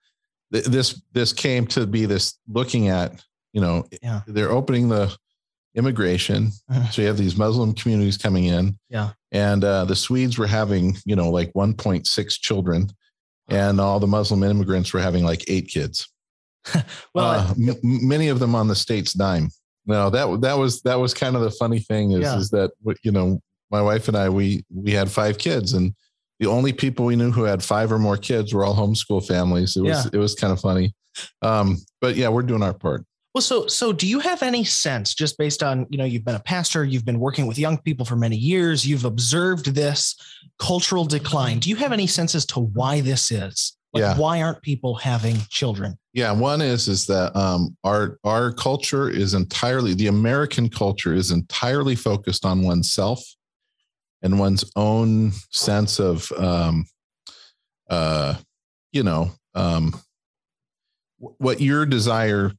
th- 0.53 0.65
this 0.67 1.01
this 1.13 1.33
came 1.33 1.67
to 1.69 1.87
be 1.87 2.07
this 2.07 2.39
looking 2.49 2.89
at 2.89 3.23
you 3.53 3.61
know 3.61 3.87
Yeah. 4.03 4.21
they're 4.27 4.51
opening 4.51 4.89
the 4.89 5.17
immigration 5.77 6.51
Mhm. 6.71 6.93
so 6.93 7.03
you 7.03 7.09
have 7.09 7.17
these 7.17 7.37
muslim 7.37 7.73
communities 7.73 8.19
coming 8.19 8.45
in 8.45 8.77
Yeah. 8.89 9.11
and 9.33 9.63
uh, 9.65 9.85
the 9.85 9.95
swedes 9.97 10.37
were 10.39 10.47
having 10.49 10.97
you 11.05 11.15
know 11.17 11.31
like 11.31 11.53
1.6 11.55 12.41
children 12.41 12.91
and 13.49 13.81
all 13.81 14.01
the 14.01 14.07
muslim 14.09 14.43
immigrants 14.43 14.93
were 14.93 15.01
having 15.01 15.25
like 15.25 15.45
eight 15.49 15.69
kids 15.69 16.09
Well, 17.15 17.25
uh, 17.31 17.51
m- 17.57 17.69
m- 17.71 18.09
many 18.09 18.29
of 18.29 18.39
them 18.41 18.55
on 18.55 18.67
the 18.69 18.75
state's 18.77 19.13
dime 19.13 19.51
no 19.87 20.11
that 20.11 20.41
that 20.43 20.59
was 20.59 20.83
that 20.83 20.97
was 20.99 21.15
kind 21.15 21.37
of 21.37 21.43
the 21.43 21.51
funny 21.53 21.79
thing 21.79 22.11
is 22.13 22.21
Yeah. 22.23 22.37
is 22.39 22.51
that 22.51 22.73
you 23.05 23.13
know 23.13 23.41
my 23.71 23.81
wife 23.83 24.09
and 24.09 24.17
i 24.17 24.29
we 24.29 24.65
we 24.75 24.91
had 24.93 25.11
five 25.11 25.39
kids 25.39 25.73
and 25.73 25.95
the 26.41 26.47
only 26.47 26.73
people 26.73 27.05
we 27.05 27.17
knew 27.17 27.31
who 27.31 27.43
had 27.45 27.63
five 27.63 27.93
or 27.93 27.99
more 27.99 28.17
kids 28.17 28.53
were 28.55 28.65
all 28.65 28.75
homeschool 28.75 29.25
families 29.27 29.77
it 29.77 29.83
was 29.83 30.05
Yeah. 30.05 30.11
it 30.13 30.19
was 30.19 30.35
kind 30.35 30.53
of 30.53 30.61
funny 30.61 30.95
um 31.43 31.77
but 32.01 32.17
yeah 32.17 32.29
we're 32.29 32.43
doing 32.43 32.63
our 32.63 32.75
part 32.75 33.05
Well, 33.35 33.43
so 33.43 33.67
so 33.69 33.93
do 33.93 34.07
you 34.07 34.19
have 34.21 34.43
any 34.43 34.65
sense, 34.65 35.15
just 35.15 35.39
based 35.39 35.63
on 35.63 35.87
you 35.91 35.99
know 35.99 36.05
you've 36.05 36.25
been 36.25 36.35
a 36.35 36.41
pastor, 36.55 36.85
you've 36.85 37.05
been 37.05 37.21
working 37.21 37.47
with 37.47 37.59
young 37.59 37.79
people 37.79 38.05
for 38.07 38.17
many 38.17 38.37
years, 38.37 38.85
you've 38.85 39.05
observed 39.05 39.67
this 39.75 40.17
cultural 40.59 41.05
decline. 41.05 41.59
Do 41.61 41.71
you 41.71 41.77
have 41.77 41.93
any 41.93 42.07
sense 42.09 42.35
as 42.35 42.45
to 42.47 42.61
why 42.61 43.01
this 43.03 43.31
is? 43.31 43.77
Like, 43.93 44.03
Yeah. 44.03 44.17
Why 44.19 44.43
aren't 44.43 44.63
people 44.63 44.95
having 44.97 45.37
children? 45.49 45.97
Yeah, 46.13 46.33
one 46.33 46.61
is 46.61 46.89
is 46.89 47.07
that 47.07 47.35
um, 47.37 47.77
our 47.85 48.19
our 48.25 48.53
culture 48.53 49.09
is 49.09 49.35
entirely 49.35 49.95
the 49.95 50.09
American 50.09 50.69
culture 50.69 51.15
is 51.15 51.31
entirely 51.31 51.95
focused 51.97 52.45
on 52.45 52.63
oneself 52.63 53.21
and 54.23 54.39
one's 54.39 54.65
own 54.77 55.33
sense 55.51 55.99
of, 55.99 56.31
um, 56.33 56.87
uh, 57.89 58.35
you 58.93 59.03
know, 59.03 59.31
um, 59.55 59.95
what 61.19 61.61
your 61.61 61.87
desire 61.87 62.53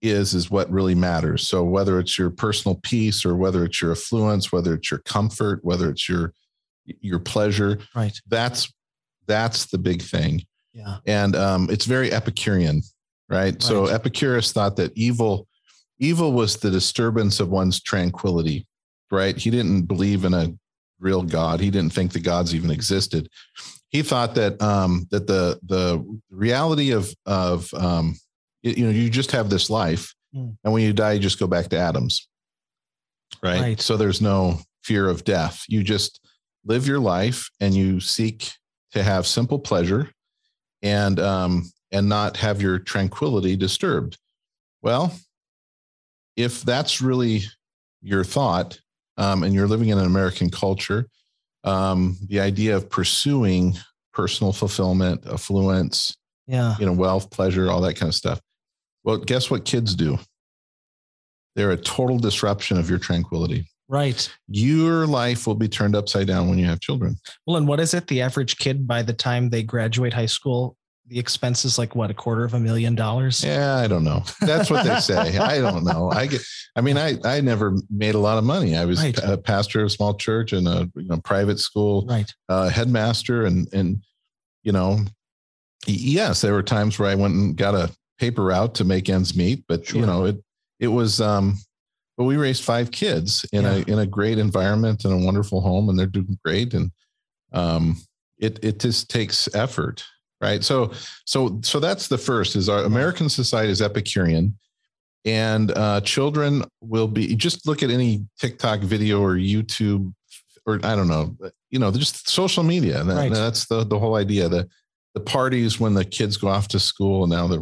is 0.00 0.34
is 0.34 0.50
what 0.50 0.70
really 0.70 0.94
matters. 0.94 1.48
So 1.48 1.64
whether 1.64 1.98
it's 1.98 2.18
your 2.18 2.30
personal 2.30 2.78
peace 2.82 3.24
or 3.24 3.36
whether 3.36 3.64
it's 3.64 3.80
your 3.80 3.92
affluence, 3.92 4.52
whether 4.52 4.74
it's 4.74 4.90
your 4.90 5.00
comfort, 5.00 5.60
whether 5.62 5.90
it's 5.90 6.08
your 6.08 6.32
your 6.84 7.18
pleasure, 7.18 7.78
right? 7.94 8.16
That's 8.28 8.72
that's 9.26 9.66
the 9.66 9.78
big 9.78 10.02
thing. 10.02 10.42
Yeah. 10.72 10.98
And 11.06 11.34
um, 11.34 11.68
it's 11.70 11.86
very 11.86 12.12
Epicurean, 12.12 12.82
right? 13.28 13.38
right? 13.52 13.62
So 13.62 13.86
Epicurus 13.86 14.52
thought 14.52 14.76
that 14.76 14.92
evil 14.94 15.48
evil 15.98 16.32
was 16.32 16.58
the 16.58 16.70
disturbance 16.70 17.40
of 17.40 17.48
one's 17.48 17.80
tranquility, 17.80 18.66
right? 19.10 19.36
He 19.36 19.50
didn't 19.50 19.82
believe 19.82 20.24
in 20.24 20.34
a 20.34 20.52
real 21.04 21.22
God. 21.22 21.60
He 21.60 21.70
didn't 21.70 21.92
think 21.92 22.12
the 22.12 22.20
gods 22.20 22.54
even 22.54 22.70
existed. 22.70 23.28
He 23.90 24.02
thought 24.02 24.34
that 24.34 24.60
um, 24.60 25.06
that 25.10 25.28
the 25.28 25.60
the 25.62 26.04
reality 26.30 26.90
of 26.90 27.14
of 27.26 27.72
um, 27.74 28.16
you 28.62 28.86
know 28.86 28.90
you 28.90 29.08
just 29.10 29.30
have 29.30 29.50
this 29.50 29.70
life, 29.70 30.12
mm. 30.34 30.56
and 30.64 30.72
when 30.72 30.82
you 30.82 30.92
die, 30.92 31.12
you 31.12 31.20
just 31.20 31.38
go 31.38 31.46
back 31.46 31.68
to 31.68 31.78
atoms, 31.78 32.26
right? 33.42 33.60
right? 33.60 33.80
So 33.80 33.96
there's 33.96 34.20
no 34.20 34.58
fear 34.82 35.08
of 35.08 35.22
death. 35.22 35.62
You 35.68 35.84
just 35.84 36.20
live 36.64 36.88
your 36.88 36.98
life, 36.98 37.48
and 37.60 37.74
you 37.74 38.00
seek 38.00 38.50
to 38.92 39.02
have 39.02 39.26
simple 39.26 39.60
pleasure, 39.60 40.10
and 40.82 41.20
um, 41.20 41.70
and 41.92 42.08
not 42.08 42.38
have 42.38 42.60
your 42.60 42.80
tranquility 42.80 43.54
disturbed. 43.54 44.18
Well, 44.82 45.14
if 46.36 46.62
that's 46.62 47.00
really 47.00 47.42
your 48.02 48.24
thought, 48.24 48.80
um, 49.16 49.42
and 49.42 49.54
you're 49.54 49.68
living 49.68 49.88
in 49.88 49.98
an 49.98 50.06
American 50.06 50.50
culture, 50.50 51.08
um, 51.64 52.16
the 52.28 52.40
idea 52.40 52.76
of 52.76 52.90
pursuing 52.90 53.74
personal 54.12 54.52
fulfillment, 54.52 55.26
affluence, 55.26 56.16
yeah, 56.46 56.76
you 56.78 56.86
know, 56.86 56.92
wealth, 56.92 57.30
pleasure, 57.30 57.70
all 57.70 57.80
that 57.80 57.94
kind 57.94 58.08
of 58.08 58.14
stuff. 58.14 58.40
Well, 59.02 59.18
guess 59.18 59.50
what 59.50 59.64
kids 59.64 59.94
do? 59.94 60.18
They're 61.56 61.70
a 61.70 61.76
total 61.76 62.18
disruption 62.18 62.78
of 62.78 62.90
your 62.90 62.98
tranquility. 62.98 63.66
Right. 63.88 64.28
Your 64.48 65.06
life 65.06 65.46
will 65.46 65.54
be 65.54 65.68
turned 65.68 65.94
upside 65.94 66.26
down 66.26 66.48
when 66.48 66.58
you 66.58 66.64
have 66.66 66.80
children. 66.80 67.16
Well, 67.46 67.56
and 67.56 67.68
what 67.68 67.80
is 67.80 67.94
it? 67.94 68.06
The 68.06 68.22
average 68.22 68.56
kid 68.56 68.86
by 68.86 69.02
the 69.02 69.12
time 69.12 69.50
they 69.50 69.62
graduate 69.62 70.14
high 70.14 70.26
school 70.26 70.76
the 71.06 71.18
expense 71.18 71.64
is 71.64 71.78
like 71.78 71.94
what 71.94 72.10
a 72.10 72.14
quarter 72.14 72.44
of 72.44 72.54
a 72.54 72.60
million 72.60 72.94
dollars? 72.94 73.44
Yeah 73.44 73.76
i 73.76 73.86
don't 73.86 74.04
know. 74.04 74.22
That's 74.40 74.70
what 74.70 74.84
they 74.84 75.00
say. 75.00 75.38
I 75.38 75.60
don't 75.60 75.84
know. 75.84 76.10
I 76.10 76.26
get 76.26 76.42
i 76.76 76.80
mean 76.80 76.96
i 76.96 77.16
i 77.24 77.40
never 77.40 77.76
made 77.90 78.14
a 78.14 78.20
lot 78.20 78.38
of 78.38 78.44
money. 78.44 78.76
I 78.76 78.84
was 78.84 79.02
right. 79.02 79.18
a 79.22 79.36
pastor 79.36 79.80
of 79.80 79.86
a 79.86 79.90
small 79.90 80.14
church 80.14 80.52
and 80.52 80.66
a 80.68 80.90
you 80.96 81.08
know, 81.08 81.18
private 81.18 81.58
school 81.58 82.06
right. 82.08 82.32
uh, 82.48 82.68
headmaster 82.68 83.46
and 83.46 83.72
and 83.72 84.02
you 84.62 84.72
know 84.72 85.00
yes 85.86 86.40
there 86.40 86.54
were 86.54 86.62
times 86.62 86.98
where 86.98 87.10
i 87.10 87.14
went 87.14 87.34
and 87.34 87.56
got 87.56 87.74
a 87.74 87.90
paper 88.18 88.44
route 88.44 88.74
to 88.74 88.84
make 88.84 89.10
ends 89.10 89.36
meet 89.36 89.64
but 89.68 89.84
sure. 89.84 90.00
you 90.00 90.06
know 90.06 90.24
it 90.24 90.42
it 90.80 90.88
was 90.88 91.20
um 91.20 91.58
but 92.16 92.24
we 92.24 92.36
raised 92.36 92.62
five 92.62 92.90
kids 92.90 93.44
in 93.52 93.64
yeah. 93.64 93.74
a 93.74 93.78
in 93.92 93.98
a 93.98 94.06
great 94.06 94.38
environment 94.38 95.04
and 95.04 95.12
a 95.12 95.24
wonderful 95.24 95.60
home 95.60 95.88
and 95.88 95.98
they're 95.98 96.06
doing 96.06 96.38
great. 96.44 96.74
And 96.74 96.90
um 97.52 97.96
it 98.38 98.58
it 98.62 98.80
just 98.80 99.10
takes 99.10 99.52
effort 99.54 100.04
right 100.44 100.62
so 100.62 100.92
so 101.24 101.58
so 101.62 101.80
that's 101.80 102.08
the 102.08 102.18
first 102.18 102.54
is 102.54 102.68
our 102.68 102.84
american 102.84 103.28
society 103.28 103.70
is 103.70 103.80
epicurean 103.80 104.56
and 105.26 105.70
uh, 105.78 106.02
children 106.02 106.62
will 106.82 107.08
be 107.08 107.34
just 107.34 107.66
look 107.66 107.82
at 107.82 107.90
any 107.90 108.24
tiktok 108.38 108.80
video 108.80 109.20
or 109.22 109.34
youtube 109.34 110.12
or 110.66 110.78
i 110.84 110.94
don't 110.94 111.08
know 111.08 111.34
you 111.70 111.78
know 111.78 111.90
just 111.90 112.28
social 112.28 112.62
media 112.62 113.02
that, 113.02 113.16
right. 113.16 113.32
that's 113.32 113.66
the 113.66 113.84
the 113.84 113.98
whole 113.98 114.16
idea 114.16 114.48
the 114.48 114.68
the 115.14 115.20
parties 115.20 115.80
when 115.80 115.94
the 115.94 116.04
kids 116.04 116.36
go 116.36 116.48
off 116.48 116.68
to 116.68 116.78
school 116.78 117.24
and 117.24 117.32
now 117.32 117.46
they're 117.46 117.60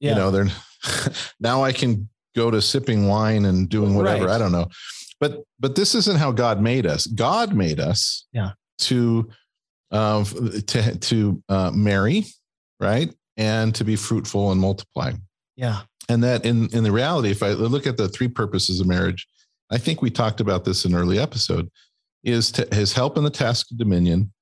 yeah. 0.00 0.10
you 0.10 0.14
know 0.16 0.30
they're 0.30 0.48
now 1.40 1.62
i 1.62 1.72
can 1.72 2.08
go 2.34 2.50
to 2.50 2.60
sipping 2.60 3.08
wine 3.08 3.46
and 3.46 3.68
doing 3.70 3.94
whatever 3.94 4.26
right. 4.26 4.34
i 4.34 4.38
don't 4.38 4.52
know 4.52 4.66
but 5.18 5.42
but 5.58 5.74
this 5.74 5.94
isn't 5.94 6.18
how 6.18 6.30
god 6.30 6.60
made 6.60 6.84
us 6.84 7.06
god 7.06 7.54
made 7.54 7.80
us 7.80 8.26
yeah 8.32 8.50
to 8.78 9.28
uh, 9.90 10.24
to 10.66 10.98
to 10.98 11.42
uh, 11.48 11.70
marry, 11.74 12.24
right, 12.80 13.12
and 13.36 13.74
to 13.74 13.84
be 13.84 13.96
fruitful 13.96 14.52
and 14.52 14.60
multiply. 14.60 15.12
Yeah, 15.56 15.82
and 16.08 16.22
that 16.24 16.44
in 16.44 16.68
in 16.74 16.84
the 16.84 16.92
reality, 16.92 17.30
if 17.30 17.42
I 17.42 17.50
look 17.50 17.86
at 17.86 17.96
the 17.96 18.08
three 18.08 18.28
purposes 18.28 18.80
of 18.80 18.86
marriage, 18.86 19.26
I 19.70 19.78
think 19.78 20.02
we 20.02 20.10
talked 20.10 20.40
about 20.40 20.64
this 20.64 20.84
in 20.84 20.94
an 20.94 21.00
early 21.00 21.18
episode, 21.18 21.70
is 22.24 22.50
to 22.52 22.68
his 22.72 22.92
help 22.92 23.16
in 23.16 23.24
the 23.24 23.30
task 23.30 23.70
of 23.70 23.78
dominion, 23.78 24.32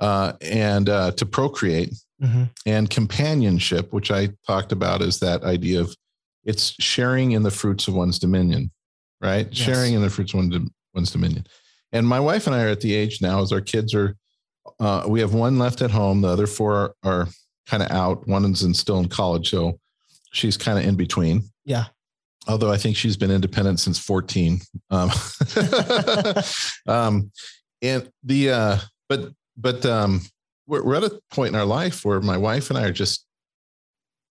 uh, 0.00 0.32
and 0.40 0.88
uh, 0.88 1.12
to 1.12 1.26
procreate, 1.26 1.94
mm-hmm. 2.22 2.44
and 2.66 2.90
companionship, 2.90 3.92
which 3.92 4.10
I 4.10 4.30
talked 4.46 4.72
about 4.72 5.02
is 5.02 5.20
that 5.20 5.44
idea 5.44 5.80
of 5.80 5.94
it's 6.44 6.74
sharing 6.80 7.32
in 7.32 7.42
the 7.42 7.50
fruits 7.50 7.88
of 7.88 7.94
one's 7.94 8.18
dominion, 8.18 8.70
right? 9.20 9.48
Yes. 9.50 9.58
Sharing 9.58 9.94
in 9.94 10.02
the 10.02 10.10
fruits 10.10 10.32
of 10.32 10.38
one's, 10.38 10.70
one's 10.94 11.10
dominion. 11.10 11.46
And 11.92 12.06
my 12.06 12.20
wife 12.20 12.46
and 12.46 12.56
I 12.56 12.64
are 12.64 12.68
at 12.68 12.80
the 12.80 12.94
age 12.94 13.20
now 13.20 13.42
as 13.42 13.52
our 13.52 13.60
kids 13.60 13.94
are 13.94 14.16
uh, 14.80 15.04
we 15.06 15.20
have 15.20 15.34
one 15.34 15.58
left 15.58 15.82
at 15.82 15.90
home. 15.90 16.20
The 16.20 16.28
other 16.28 16.46
four 16.46 16.74
are, 16.74 16.94
are 17.02 17.28
kind 17.66 17.82
of 17.82 17.90
out. 17.90 18.26
One 18.26 18.44
is 18.44 18.62
in, 18.62 18.74
still 18.74 18.98
in 18.98 19.08
college, 19.08 19.50
so 19.50 19.78
she's 20.32 20.56
kind 20.56 20.78
of 20.78 20.84
in 20.84 20.96
between. 20.96 21.42
Yeah. 21.64 21.86
Although 22.46 22.70
I 22.70 22.76
think 22.76 22.96
she's 22.96 23.16
been 23.16 23.30
independent 23.30 23.80
since 23.80 23.98
14. 23.98 24.60
Um, 24.90 25.10
um, 26.86 27.30
and 27.82 28.10
the 28.24 28.50
uh, 28.50 28.78
but 29.08 29.32
but 29.56 29.84
um, 29.84 30.22
we're, 30.66 30.82
we're 30.84 30.96
at 30.96 31.04
a 31.04 31.20
point 31.30 31.54
in 31.54 31.60
our 31.60 31.66
life 31.66 32.04
where 32.04 32.20
my 32.20 32.36
wife 32.36 32.70
and 32.70 32.78
I 32.78 32.84
are 32.84 32.92
just 32.92 33.26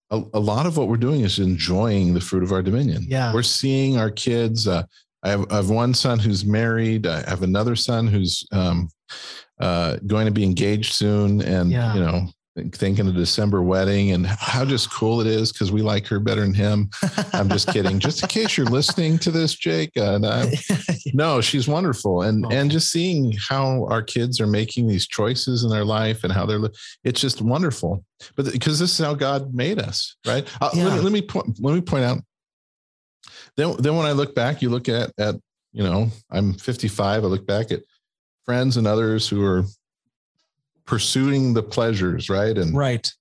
a, 0.09 0.21
a, 0.33 0.39
lot 0.39 0.65
of 0.65 0.77
what 0.77 0.87
we're 0.87 0.97
doing 0.97 1.21
is 1.21 1.39
enjoying 1.39 2.13
the 2.13 2.21
fruit 2.21 2.43
of 2.43 2.51
our 2.51 2.61
dominion. 2.61 3.05
Yeah. 3.07 3.33
We're 3.33 3.43
seeing 3.43 3.97
our 3.97 4.09
kids. 4.09 4.67
Uh, 4.67 4.83
I, 5.23 5.29
have, 5.29 5.45
I 5.51 5.55
have 5.57 5.69
one 5.69 5.93
son 5.93 6.19
who's 6.19 6.45
married. 6.45 7.05
I 7.05 7.29
have 7.29 7.43
another 7.43 7.75
son 7.75 8.07
who's 8.07 8.47
um, 8.51 8.89
uh, 9.59 9.97
going 10.05 10.25
to 10.25 10.31
be 10.31 10.43
engaged 10.43 10.93
soon, 10.93 11.41
and 11.41 11.71
yeah. 11.71 11.93
you 11.93 11.99
know, 11.99 12.27
thinking 12.73 13.07
a 13.07 13.11
December 13.11 13.61
wedding, 13.61 14.11
and 14.11 14.25
how 14.25 14.65
just 14.65 14.91
cool 14.91 15.21
it 15.21 15.27
is 15.27 15.51
because 15.51 15.71
we 15.71 15.81
like 15.81 16.07
her 16.07 16.19
better 16.19 16.41
than 16.41 16.53
him. 16.53 16.89
I'm 17.33 17.49
just 17.49 17.67
kidding. 17.67 17.99
just 17.99 18.23
in 18.23 18.29
case 18.29 18.57
you're 18.57 18.67
listening 18.67 19.17
to 19.19 19.31
this, 19.31 19.55
Jake, 19.55 19.95
uh, 19.97 20.47
no, 21.13 21.41
she's 21.41 21.67
wonderful, 21.67 22.23
and 22.23 22.45
oh. 22.45 22.49
and 22.49 22.71
just 22.71 22.91
seeing 22.91 23.33
how 23.33 23.85
our 23.89 24.01
kids 24.01 24.39
are 24.39 24.47
making 24.47 24.87
these 24.87 25.07
choices 25.07 25.63
in 25.63 25.69
their 25.69 25.85
life 25.85 26.23
and 26.23 26.33
how 26.33 26.45
they're, 26.45 26.61
it's 27.03 27.21
just 27.21 27.41
wonderful. 27.41 28.03
But 28.35 28.51
because 28.51 28.79
this 28.79 28.99
is 28.99 29.05
how 29.05 29.13
God 29.13 29.53
made 29.53 29.79
us, 29.79 30.15
right? 30.25 30.47
Uh, 30.61 30.69
yeah. 30.73 30.85
let, 30.85 30.95
me, 30.95 30.99
let 31.01 31.11
me 31.11 31.21
point 31.21 31.59
let 31.61 31.75
me 31.75 31.81
point 31.81 32.03
out. 32.03 32.19
Then, 33.55 33.75
then 33.79 33.95
when 33.95 34.05
I 34.05 34.11
look 34.11 34.35
back, 34.35 34.61
you 34.61 34.69
look 34.69 34.89
at 34.89 35.11
at 35.17 35.35
you 35.73 35.83
know, 35.83 36.09
I'm 36.31 36.53
55. 36.53 37.23
I 37.23 37.27
look 37.27 37.45
back 37.45 37.71
at 37.71 37.81
friends 38.47 38.77
and 38.77 38.87
others 38.87 39.27
who 39.27 39.43
are 39.43 39.65
pursuing 40.85 41.53
the 41.53 41.61
pleasures, 41.61 42.29
right? 42.29 42.57
And 42.57 42.75
right. 42.75 43.11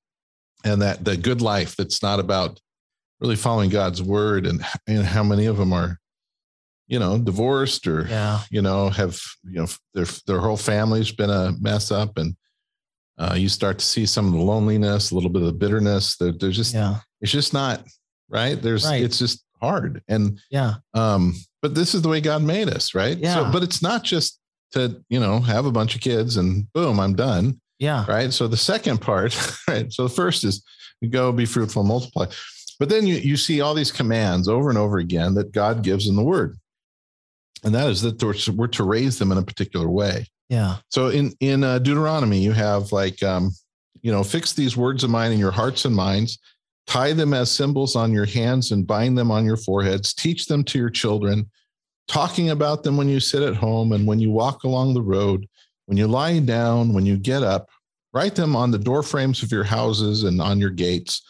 And 0.65 0.81
that 0.81 1.05
the 1.05 1.17
good 1.17 1.43
life 1.43 1.77
that's 1.77 2.03
not 2.03 2.21
about 2.21 2.61
really 3.21 3.37
following 3.37 3.69
God's 3.69 4.03
word 4.03 4.47
and, 4.47 4.65
and 4.87 5.05
how 5.05 5.25
many 5.25 5.47
of 5.47 5.57
them 5.57 5.73
are, 5.73 5.99
you 6.87 6.99
know, 6.99 7.19
divorced 7.19 7.87
or, 7.89 8.07
yeah. 8.07 8.41
you 8.51 8.63
know, 8.63 8.89
have, 8.89 9.19
you 9.43 9.61
know, 9.61 9.67
their, 9.95 10.07
their 10.27 10.39
whole 10.39 10.57
family's 10.57 11.11
been 11.11 11.31
a 11.31 11.53
mess 11.61 11.91
up 11.91 12.19
and 12.19 12.37
uh, 13.19 13.35
you 13.37 13.49
start 13.49 13.79
to 13.81 13.85
see 13.85 14.07
some 14.07 14.27
of 14.27 14.33
the 14.33 14.39
loneliness, 14.39 15.11
a 15.11 15.15
little 15.15 15.31
bit 15.31 15.43
of 15.43 15.47
the 15.47 15.53
bitterness 15.55 16.17
that 16.19 16.39
there's 16.39 16.57
just, 16.57 16.75
yeah. 16.75 16.99
it's 17.21 17.33
just 17.33 17.53
not 17.53 17.83
right. 18.29 18.61
There's, 18.63 18.87
right. 18.87 19.03
it's 19.03 19.19
just 19.19 19.45
hard. 19.61 20.03
And, 20.07 20.39
yeah. 20.51 20.75
Um, 20.95 21.35
but 21.63 21.75
this 21.75 21.95
is 21.95 22.03
the 22.03 22.09
way 22.09 22.21
God 22.21 22.43
made 22.43 22.69
us, 22.69 22.95
right? 22.95 23.17
Yeah. 23.17 23.35
So, 23.35 23.51
but 23.51 23.63
it's 23.65 23.83
not 23.83 24.05
just 24.05 24.39
to 24.73 25.03
you 25.09 25.21
know 25.21 25.41
have 25.41 25.67
a 25.67 25.73
bunch 25.73 25.95
of 25.95 26.01
kids 26.01 26.37
and 26.37 26.71
boom 26.73 27.01
i'm 27.01 27.15
done. 27.15 27.61
Yeah. 27.79 28.07
Right? 28.09 28.33
So 28.33 28.49
the 28.49 28.57
second 28.57 29.03
part 29.03 29.37
right? 29.69 29.93
So 29.93 30.05
the 30.05 30.15
first 30.15 30.45
is 30.45 30.65
go 31.11 31.31
be 31.33 31.45
fruitful 31.45 31.83
and 31.83 31.89
multiply. 31.89 32.27
But 32.79 32.89
then 32.89 33.07
you, 33.07 33.17
you 33.17 33.37
see 33.37 33.61
all 33.61 33.75
these 33.75 33.93
commands 33.93 34.49
over 34.49 34.69
and 34.69 34.79
over 34.79 34.99
again 34.99 35.35
that 35.35 35.53
god 35.53 35.83
gives 35.83 36.09
in 36.09 36.17
the 36.17 36.25
word. 36.25 36.57
And 37.65 37.75
that 37.75 37.89
is 37.89 38.03
that 38.03 38.23
we're 38.55 38.67
to 38.69 38.85
raise 38.85 39.19
them 39.19 39.33
in 39.33 39.39
a 39.39 39.43
particular 39.43 39.89
way. 39.89 40.27
Yeah. 40.49 40.77
So 40.91 41.09
in 41.09 41.33
in 41.41 41.65
uh, 41.65 41.79
deuteronomy 41.79 42.39
you 42.39 42.53
have 42.53 42.93
like 42.93 43.23
um 43.23 43.51
you 44.03 44.13
know 44.13 44.23
fix 44.23 44.53
these 44.53 44.77
words 44.77 45.05
of 45.05 45.11
mine 45.11 45.33
in 45.33 45.39
your 45.39 45.51
hearts 45.51 45.85
and 45.85 45.95
minds. 45.95 46.39
Tie 46.87 47.13
them 47.13 47.35
as 47.35 47.51
symbols 47.51 47.97
on 47.97 48.13
your 48.13 48.27
hands 48.27 48.71
and 48.71 48.87
bind 48.87 49.19
them 49.19 49.33
on 49.33 49.45
your 49.45 49.57
foreheads. 49.57 50.15
Teach 50.15 50.47
them 50.47 50.63
to 50.65 50.79
your 50.79 50.91
children 50.91 51.51
talking 52.09 52.51
about 52.51 52.83
them 52.83 52.97
when 52.97 53.09
you 53.09 53.21
sit 53.21 53.43
at 53.43 53.57
home 53.57 53.93
and 53.93 54.07
when 54.07 54.21
you 54.21 54.31
walk 54.31 54.65
along 54.65 54.95
the 54.95 55.03
road, 55.03 55.49
when 55.87 55.99
you 55.99 56.07
lie 56.07 56.39
down, 56.39 56.93
when 56.93 57.07
you 57.07 57.17
get 57.17 57.43
up. 57.43 57.69
Write 58.13 58.35
them 58.35 58.57
on 58.57 58.71
the 58.71 58.79
door 58.79 59.03
frames 59.03 59.43
of 59.43 59.53
your 59.53 59.65
houses 59.65 60.25
and 60.25 60.41
on 60.41 60.59
your 60.59 60.71
gates, 60.71 61.23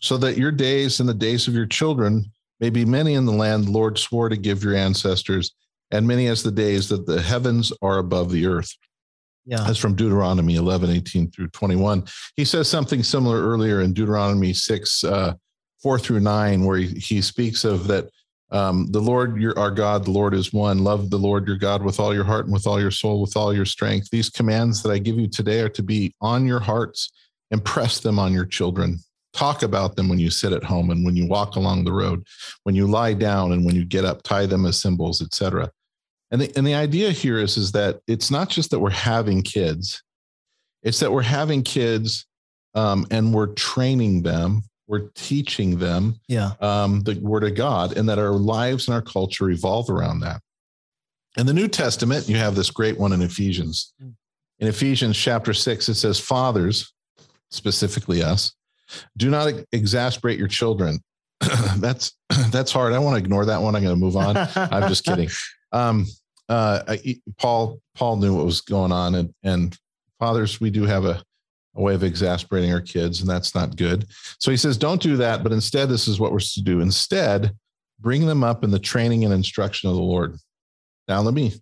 so 0.00 0.16
that 0.18 0.36
your 0.36 0.52
days 0.52 1.00
and 1.00 1.08
the 1.08 1.14
days 1.14 1.48
of 1.48 1.54
your 1.54 1.66
children 1.66 2.30
may 2.60 2.70
be 2.70 2.84
many 2.84 3.14
in 3.14 3.24
the 3.24 3.32
land 3.32 3.64
the 3.64 3.70
Lord 3.70 3.98
swore 3.98 4.28
to 4.28 4.36
give 4.36 4.62
your 4.62 4.74
ancestors, 4.74 5.52
and 5.90 6.06
many 6.06 6.26
as 6.26 6.42
the 6.42 6.52
days 6.52 6.88
that 6.88 7.06
the 7.06 7.20
heavens 7.20 7.72
are 7.82 7.98
above 7.98 8.30
the 8.30 8.46
earth. 8.46 8.72
Yeah. 9.46 9.58
That's 9.58 9.78
from 9.78 9.94
Deuteronomy 9.94 10.56
11, 10.56 10.90
18 10.90 11.30
through 11.30 11.48
21. 11.48 12.04
He 12.36 12.44
says 12.44 12.68
something 12.68 13.02
similar 13.02 13.46
earlier 13.46 13.82
in 13.82 13.92
Deuteronomy 13.92 14.54
6, 14.54 15.04
uh, 15.04 15.34
four 15.82 15.98
through 15.98 16.20
nine, 16.20 16.64
where 16.64 16.78
he, 16.78 16.88
he 16.98 17.20
speaks 17.20 17.64
of 17.64 17.86
that 17.88 18.10
um, 18.54 18.86
the 18.92 19.00
Lord, 19.00 19.36
your 19.40 19.58
our 19.58 19.72
God, 19.72 20.04
the 20.04 20.12
Lord 20.12 20.32
is 20.32 20.52
one. 20.52 20.84
Love 20.84 21.10
the 21.10 21.18
Lord 21.18 21.48
your 21.48 21.56
God 21.56 21.82
with 21.82 21.98
all 21.98 22.14
your 22.14 22.22
heart 22.22 22.44
and 22.44 22.54
with 22.54 22.68
all 22.68 22.80
your 22.80 22.92
soul, 22.92 23.20
with 23.20 23.36
all 23.36 23.52
your 23.52 23.64
strength. 23.64 24.08
These 24.10 24.30
commands 24.30 24.80
that 24.82 24.92
I 24.92 24.98
give 24.98 25.18
you 25.18 25.26
today 25.26 25.60
are 25.60 25.68
to 25.70 25.82
be 25.82 26.14
on 26.20 26.46
your 26.46 26.60
hearts. 26.60 27.10
Impress 27.50 27.98
them 27.98 28.16
on 28.16 28.32
your 28.32 28.44
children. 28.44 29.00
Talk 29.32 29.64
about 29.64 29.96
them 29.96 30.08
when 30.08 30.20
you 30.20 30.30
sit 30.30 30.52
at 30.52 30.62
home 30.62 30.90
and 30.90 31.04
when 31.04 31.16
you 31.16 31.26
walk 31.26 31.56
along 31.56 31.82
the 31.82 31.92
road, 31.92 32.24
when 32.62 32.76
you 32.76 32.86
lie 32.86 33.12
down 33.12 33.50
and 33.50 33.66
when 33.66 33.74
you 33.74 33.84
get 33.84 34.04
up. 34.04 34.22
Tie 34.22 34.46
them 34.46 34.66
as 34.66 34.80
symbols, 34.80 35.20
etc. 35.20 35.68
And 36.30 36.40
the 36.40 36.56
and 36.56 36.64
the 36.64 36.74
idea 36.74 37.10
here 37.10 37.38
is 37.38 37.56
is 37.56 37.72
that 37.72 37.98
it's 38.06 38.30
not 38.30 38.50
just 38.50 38.70
that 38.70 38.78
we're 38.78 38.90
having 38.90 39.42
kids, 39.42 40.00
it's 40.84 41.00
that 41.00 41.10
we're 41.10 41.22
having 41.22 41.64
kids 41.64 42.24
um, 42.76 43.04
and 43.10 43.34
we're 43.34 43.52
training 43.54 44.22
them 44.22 44.62
we're 44.86 45.08
teaching 45.14 45.78
them 45.78 46.20
yeah. 46.28 46.52
um, 46.60 47.00
the 47.00 47.18
word 47.20 47.44
of 47.44 47.54
God, 47.54 47.96
and 47.96 48.08
that 48.08 48.18
our 48.18 48.32
lives 48.32 48.86
and 48.86 48.94
our 48.94 49.02
culture 49.02 49.44
revolve 49.44 49.90
around 49.90 50.20
that. 50.20 50.40
In 51.36 51.46
the 51.46 51.54
New 51.54 51.68
Testament, 51.68 52.28
you 52.28 52.36
have 52.36 52.54
this 52.54 52.70
great 52.70 52.98
one 52.98 53.12
in 53.12 53.22
Ephesians. 53.22 53.92
Hmm. 54.00 54.10
In 54.60 54.68
Ephesians 54.68 55.16
chapter 55.16 55.52
six, 55.52 55.88
it 55.88 55.94
says, 55.94 56.20
Fathers, 56.20 56.92
specifically 57.50 58.22
us, 58.22 58.52
do 59.16 59.30
not 59.30 59.52
exasperate 59.72 60.38
your 60.38 60.48
children. 60.48 61.00
that's 61.76 62.12
that's 62.50 62.72
hard. 62.72 62.92
I 62.92 62.98
want 62.98 63.16
to 63.16 63.24
ignore 63.24 63.46
that 63.46 63.60
one. 63.60 63.74
I'm 63.74 63.82
going 63.82 63.94
to 63.94 64.00
move 64.00 64.16
on. 64.16 64.36
I'm 64.36 64.88
just 64.88 65.04
kidding. 65.06 65.28
Um, 65.72 66.06
uh, 66.48 66.82
I, 66.86 67.20
Paul 67.38 67.80
Paul 67.94 68.16
knew 68.16 68.36
what 68.36 68.44
was 68.44 68.60
going 68.60 68.92
on, 68.92 69.14
and 69.14 69.34
and 69.42 69.76
fathers, 70.18 70.60
we 70.60 70.70
do 70.70 70.84
have 70.84 71.04
a 71.04 71.22
a 71.76 71.82
way 71.82 71.94
of 71.94 72.04
exasperating 72.04 72.72
our 72.72 72.80
kids, 72.80 73.20
and 73.20 73.28
that's 73.28 73.54
not 73.54 73.76
good. 73.76 74.06
So 74.38 74.50
he 74.50 74.56
says, 74.56 74.76
don't 74.76 75.02
do 75.02 75.16
that, 75.16 75.42
but 75.42 75.52
instead, 75.52 75.88
this 75.88 76.06
is 76.06 76.20
what 76.20 76.32
we're 76.32 76.40
to 76.40 76.62
do. 76.62 76.80
Instead, 76.80 77.52
bring 78.00 78.26
them 78.26 78.44
up 78.44 78.62
in 78.64 78.70
the 78.70 78.78
training 78.78 79.24
and 79.24 79.32
instruction 79.32 79.88
of 79.88 79.96
the 79.96 80.02
Lord. 80.02 80.36
Now, 81.08 81.20
let 81.20 81.34
me 81.34 81.52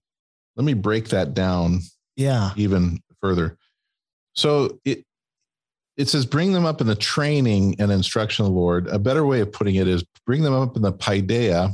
let 0.56 0.64
me 0.64 0.74
break 0.74 1.08
that 1.08 1.34
down. 1.34 1.80
Yeah, 2.16 2.50
even 2.56 3.00
further. 3.20 3.56
So 4.34 4.80
it 4.84 5.04
it 5.96 6.08
says 6.08 6.26
bring 6.26 6.52
them 6.52 6.64
up 6.64 6.80
in 6.80 6.86
the 6.86 6.94
training 6.94 7.76
and 7.78 7.90
instruction 7.90 8.44
of 8.44 8.52
the 8.52 8.58
Lord. 8.58 8.86
A 8.88 8.98
better 8.98 9.24
way 9.26 9.40
of 9.40 9.52
putting 9.52 9.76
it 9.76 9.88
is 9.88 10.04
bring 10.26 10.42
them 10.42 10.54
up 10.54 10.76
in 10.76 10.82
the 10.82 10.92
paideia 10.92 11.72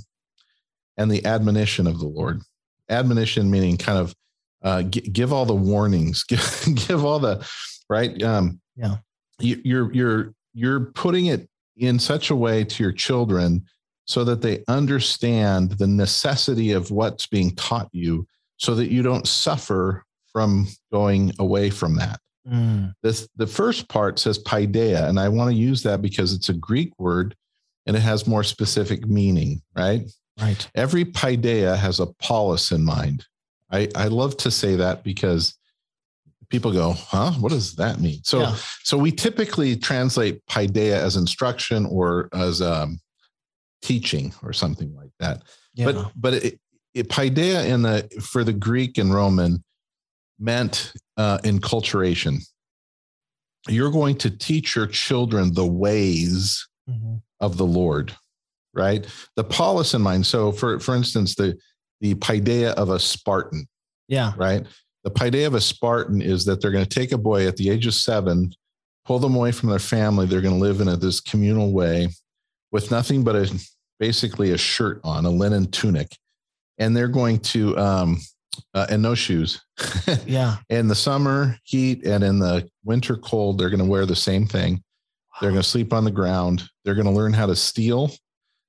and 0.96 1.10
the 1.10 1.24
admonition 1.24 1.86
of 1.86 1.98
the 1.98 2.06
Lord. 2.06 2.40
Admonition 2.88 3.50
meaning 3.50 3.76
kind 3.76 3.98
of 3.98 4.14
uh, 4.62 4.82
give 4.82 5.32
all 5.32 5.44
the 5.44 5.54
warnings, 5.54 6.24
give, 6.28 6.64
give 6.86 7.04
all 7.04 7.18
the 7.18 7.46
right? 7.88 8.22
Um, 8.22 8.60
yeah, 8.76 8.96
you, 9.38 9.60
you're 9.64 9.92
you're 9.92 10.34
you're 10.54 10.80
putting 10.80 11.26
it 11.26 11.48
in 11.76 11.98
such 11.98 12.30
a 12.30 12.36
way 12.36 12.64
to 12.64 12.82
your 12.82 12.92
children 12.92 13.64
so 14.06 14.24
that 14.24 14.40
they 14.40 14.64
understand 14.68 15.72
the 15.72 15.86
necessity 15.86 16.72
of 16.72 16.90
what's 16.90 17.26
being 17.26 17.54
taught 17.54 17.88
you, 17.92 18.26
so 18.56 18.74
that 18.74 18.90
you 18.90 19.02
don't 19.02 19.26
suffer 19.26 20.04
from 20.32 20.66
going 20.92 21.32
away 21.38 21.70
from 21.70 21.96
that. 21.96 22.20
Mm. 22.48 22.94
This 23.02 23.28
the 23.36 23.46
first 23.46 23.88
part 23.88 24.18
says 24.18 24.38
paideia, 24.38 25.08
and 25.08 25.20
I 25.20 25.28
want 25.28 25.50
to 25.50 25.56
use 25.56 25.82
that 25.82 26.02
because 26.02 26.32
it's 26.32 26.48
a 26.48 26.54
Greek 26.54 26.92
word 26.98 27.34
and 27.88 27.96
it 27.96 28.00
has 28.00 28.26
more 28.26 28.44
specific 28.44 29.06
meaning, 29.08 29.62
right? 29.74 30.02
Right. 30.40 30.70
Every 30.74 31.06
paideia 31.06 31.76
has 31.76 32.00
a 32.00 32.06
polis 32.20 32.70
in 32.70 32.84
mind. 32.84 33.26
I, 33.72 33.88
I 33.94 34.08
love 34.08 34.36
to 34.38 34.50
say 34.50 34.76
that 34.76 35.02
because 35.02 35.57
people 36.50 36.72
go, 36.72 36.92
huh? 36.92 37.32
What 37.32 37.52
does 37.52 37.74
that 37.76 38.00
mean? 38.00 38.20
So, 38.24 38.40
yeah. 38.40 38.56
so 38.82 38.96
we 38.96 39.12
typically 39.12 39.76
translate 39.76 40.44
paideia 40.46 40.96
as 40.96 41.16
instruction 41.16 41.86
or 41.86 42.28
as 42.32 42.62
um, 42.62 42.98
teaching 43.82 44.32
or 44.42 44.52
something 44.52 44.94
like 44.94 45.10
that. 45.20 45.42
Yeah. 45.74 45.86
But, 45.86 46.12
but 46.16 46.34
it, 46.34 46.60
it, 46.94 47.08
paideia 47.08 47.66
in 47.66 47.82
the 47.82 48.08
for 48.20 48.44
the 48.44 48.52
Greek 48.52 48.98
and 48.98 49.12
Roman 49.12 49.62
meant 50.38 50.92
uh, 51.16 51.38
enculturation. 51.38 52.38
You're 53.68 53.90
going 53.90 54.16
to 54.18 54.30
teach 54.30 54.74
your 54.74 54.86
children 54.86 55.52
the 55.52 55.66
ways 55.66 56.66
mm-hmm. 56.88 57.16
of 57.40 57.58
the 57.58 57.66
Lord, 57.66 58.16
right? 58.72 59.06
The 59.36 59.44
polis 59.44 59.94
in 59.94 60.00
mind. 60.00 60.26
So, 60.26 60.52
for 60.52 60.80
for 60.80 60.94
instance, 60.96 61.34
the 61.34 61.58
the 62.00 62.14
paideia 62.14 62.72
of 62.74 62.88
a 62.88 62.98
Spartan. 62.98 63.68
Yeah. 64.08 64.32
Right 64.36 64.66
the 65.08 65.14
paideia 65.14 65.46
of 65.46 65.54
a 65.54 65.60
Spartan 65.60 66.20
is 66.20 66.44
that 66.44 66.60
they're 66.60 66.70
going 66.70 66.84
to 66.84 66.88
take 67.00 67.12
a 67.12 67.18
boy 67.18 67.46
at 67.46 67.56
the 67.56 67.70
age 67.70 67.86
of 67.86 67.94
seven, 67.94 68.52
pull 69.06 69.18
them 69.18 69.34
away 69.34 69.52
from 69.52 69.70
their 69.70 69.78
family. 69.78 70.26
They're 70.26 70.42
going 70.42 70.54
to 70.54 70.60
live 70.60 70.80
in 70.80 70.88
a, 70.88 70.96
this 70.96 71.20
communal 71.20 71.72
way 71.72 72.08
with 72.72 72.90
nothing 72.90 73.24
but 73.24 73.34
a 73.34 73.64
basically 73.98 74.52
a 74.52 74.58
shirt 74.58 75.00
on, 75.04 75.24
a 75.24 75.30
linen 75.30 75.70
tunic, 75.70 76.14
and 76.76 76.94
they're 76.94 77.08
going 77.08 77.38
to 77.40 77.76
um, 77.78 78.18
uh, 78.74 78.86
and 78.90 79.00
no 79.00 79.14
shoes. 79.14 79.62
yeah. 80.26 80.56
In 80.68 80.88
the 80.88 80.94
summer 80.94 81.56
heat 81.62 82.04
and 82.04 82.22
in 82.22 82.38
the 82.38 82.68
winter 82.84 83.16
cold, 83.16 83.58
they're 83.58 83.70
going 83.70 83.78
to 83.78 83.90
wear 83.90 84.04
the 84.04 84.16
same 84.16 84.46
thing. 84.46 84.82
They're 85.40 85.50
going 85.50 85.62
to 85.62 85.68
sleep 85.68 85.92
on 85.92 86.04
the 86.04 86.10
ground. 86.10 86.68
They're 86.84 86.94
going 86.94 87.06
to 87.06 87.12
learn 87.12 87.32
how 87.32 87.46
to 87.46 87.56
steal 87.56 88.10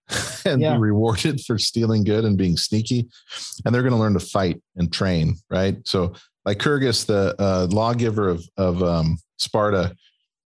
and 0.45 0.61
yeah. 0.61 0.73
be 0.73 0.79
rewarded 0.79 1.41
for 1.41 1.57
stealing 1.57 2.03
good 2.03 2.23
and 2.23 2.37
being 2.37 2.55
sneaky. 2.55 3.09
And 3.65 3.73
they're 3.73 3.81
going 3.81 3.93
to 3.93 3.99
learn 3.99 4.13
to 4.13 4.19
fight 4.19 4.61
and 4.75 4.91
train, 4.91 5.35
right? 5.49 5.75
So, 5.85 6.13
Lycurgus, 6.45 7.05
the 7.05 7.35
uh, 7.39 7.67
lawgiver 7.69 8.29
of, 8.29 8.43
of 8.57 8.83
um, 8.83 9.17
Sparta, 9.37 9.95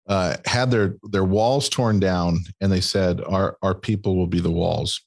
uh, 0.09 0.37
had 0.47 0.71
their 0.71 0.97
their 1.11 1.25
walls 1.25 1.69
torn 1.69 2.01
down, 2.01 2.41
and 2.61 2.73
they 2.73 2.81
said, 2.81 3.21
"Our 3.25 3.57
our 3.63 3.75
people 3.75 4.17
will 4.17 4.27
be 4.27 4.41
the 4.41 4.51
walls." 4.51 5.01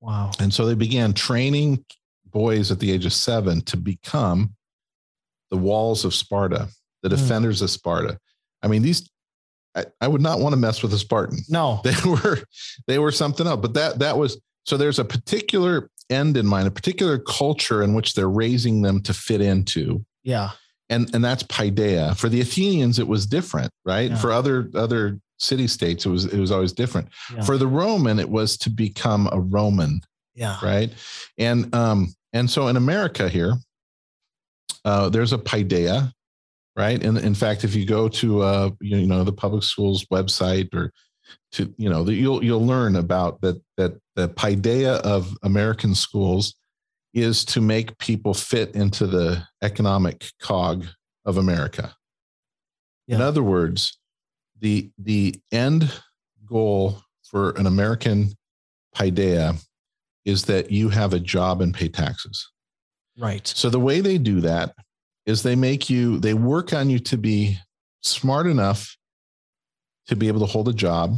Wow! 0.00 0.30
And 0.40 0.52
so 0.52 0.66
they 0.66 0.74
began 0.74 1.12
training 1.12 1.84
boys 2.26 2.70
at 2.70 2.78
the 2.78 2.90
age 2.90 3.06
of 3.06 3.12
seven 3.12 3.60
to 3.62 3.76
become 3.76 4.54
the 5.50 5.56
walls 5.56 6.04
of 6.04 6.14
Sparta, 6.14 6.68
the 7.02 7.08
hmm. 7.08 7.14
defenders 7.14 7.60
mm. 7.60 7.64
of 7.64 7.70
Sparta. 7.70 8.18
I 8.62 8.68
mean, 8.68 8.82
these 8.82 9.08
I, 9.78 9.84
I 10.00 10.08
would 10.08 10.20
not 10.20 10.40
want 10.40 10.52
to 10.52 10.58
mess 10.58 10.82
with 10.82 10.92
a 10.92 10.98
Spartan. 10.98 11.38
No, 11.48 11.80
they 11.84 11.94
were 12.04 12.38
they 12.86 12.98
were 12.98 13.12
something 13.12 13.46
else. 13.46 13.60
But 13.60 13.74
that 13.74 13.98
that 13.98 14.18
was 14.18 14.40
so. 14.64 14.76
There's 14.76 14.98
a 14.98 15.04
particular 15.04 15.90
end 16.10 16.36
in 16.36 16.46
mind, 16.46 16.68
a 16.68 16.72
particular 16.72 17.18
culture 17.18 17.82
in 17.82 17.94
which 17.94 18.14
they're 18.14 18.30
raising 18.30 18.82
them 18.82 19.00
to 19.02 19.14
fit 19.14 19.40
into. 19.40 20.04
Yeah, 20.28 20.50
and 20.88 21.12
and 21.14 21.24
that's 21.24 21.42
paideia. 21.44 22.16
For 22.16 22.28
the 22.28 22.40
Athenians, 22.40 22.98
it 22.98 23.08
was 23.08 23.26
different, 23.26 23.70
right? 23.84 24.10
Yeah. 24.10 24.16
For 24.16 24.32
other 24.32 24.70
other 24.74 25.18
city 25.38 25.66
states, 25.66 26.06
it 26.06 26.10
was 26.10 26.26
it 26.26 26.38
was 26.38 26.50
always 26.50 26.72
different. 26.72 27.08
Yeah. 27.34 27.42
For 27.42 27.56
the 27.56 27.66
Roman, 27.66 28.18
it 28.18 28.28
was 28.28 28.56
to 28.58 28.70
become 28.70 29.28
a 29.32 29.40
Roman. 29.40 30.00
Yeah, 30.34 30.58
right. 30.62 30.92
And 31.38 31.74
um 31.74 32.14
and 32.32 32.50
so 32.50 32.68
in 32.68 32.76
America 32.76 33.28
here, 33.28 33.54
uh, 34.84 35.08
there's 35.08 35.32
a 35.32 35.38
paideia 35.38 36.12
right? 36.78 37.02
And 37.02 37.18
in 37.18 37.34
fact, 37.34 37.64
if 37.64 37.74
you 37.74 37.84
go 37.84 38.08
to 38.08 38.42
uh, 38.42 38.70
you 38.80 39.06
know 39.06 39.24
the 39.24 39.32
public 39.32 39.64
schools 39.64 40.06
website 40.12 40.72
or 40.72 40.92
to 41.52 41.74
you 41.76 41.90
know 41.90 42.08
you'll 42.08 42.42
you'll 42.42 42.64
learn 42.64 42.96
about 42.96 43.40
that 43.42 43.60
that 43.76 43.98
the 44.14 44.28
paideia 44.28 45.00
of 45.00 45.36
American 45.42 45.94
schools 45.94 46.54
is 47.14 47.44
to 47.46 47.60
make 47.60 47.98
people 47.98 48.34
fit 48.34 48.74
into 48.74 49.06
the 49.06 49.42
economic 49.62 50.30
cog 50.40 50.86
of 51.24 51.36
America. 51.36 51.94
Yeah. 53.06 53.16
In 53.16 53.22
other 53.22 53.42
words, 53.42 53.98
the 54.60 54.90
the 54.98 55.34
end 55.52 55.90
goal 56.46 57.02
for 57.22 57.50
an 57.52 57.66
American 57.66 58.32
paideia 58.94 59.56
is 60.24 60.44
that 60.44 60.70
you 60.70 60.88
have 60.88 61.12
a 61.12 61.20
job 61.20 61.60
and 61.60 61.72
pay 61.72 61.88
taxes. 61.88 62.50
Right. 63.16 63.46
So 63.46 63.70
the 63.70 63.80
way 63.80 64.00
they 64.00 64.18
do 64.18 64.40
that 64.42 64.74
is 65.26 65.42
they 65.42 65.56
make 65.56 65.90
you 65.90 66.18
they 66.18 66.34
work 66.34 66.72
on 66.72 66.90
you 66.90 66.98
to 67.00 67.16
be 67.16 67.58
smart 68.02 68.46
enough 68.46 68.96
to 70.06 70.16
be 70.16 70.28
able 70.28 70.40
to 70.40 70.46
hold 70.46 70.68
a 70.68 70.72
job 70.72 71.16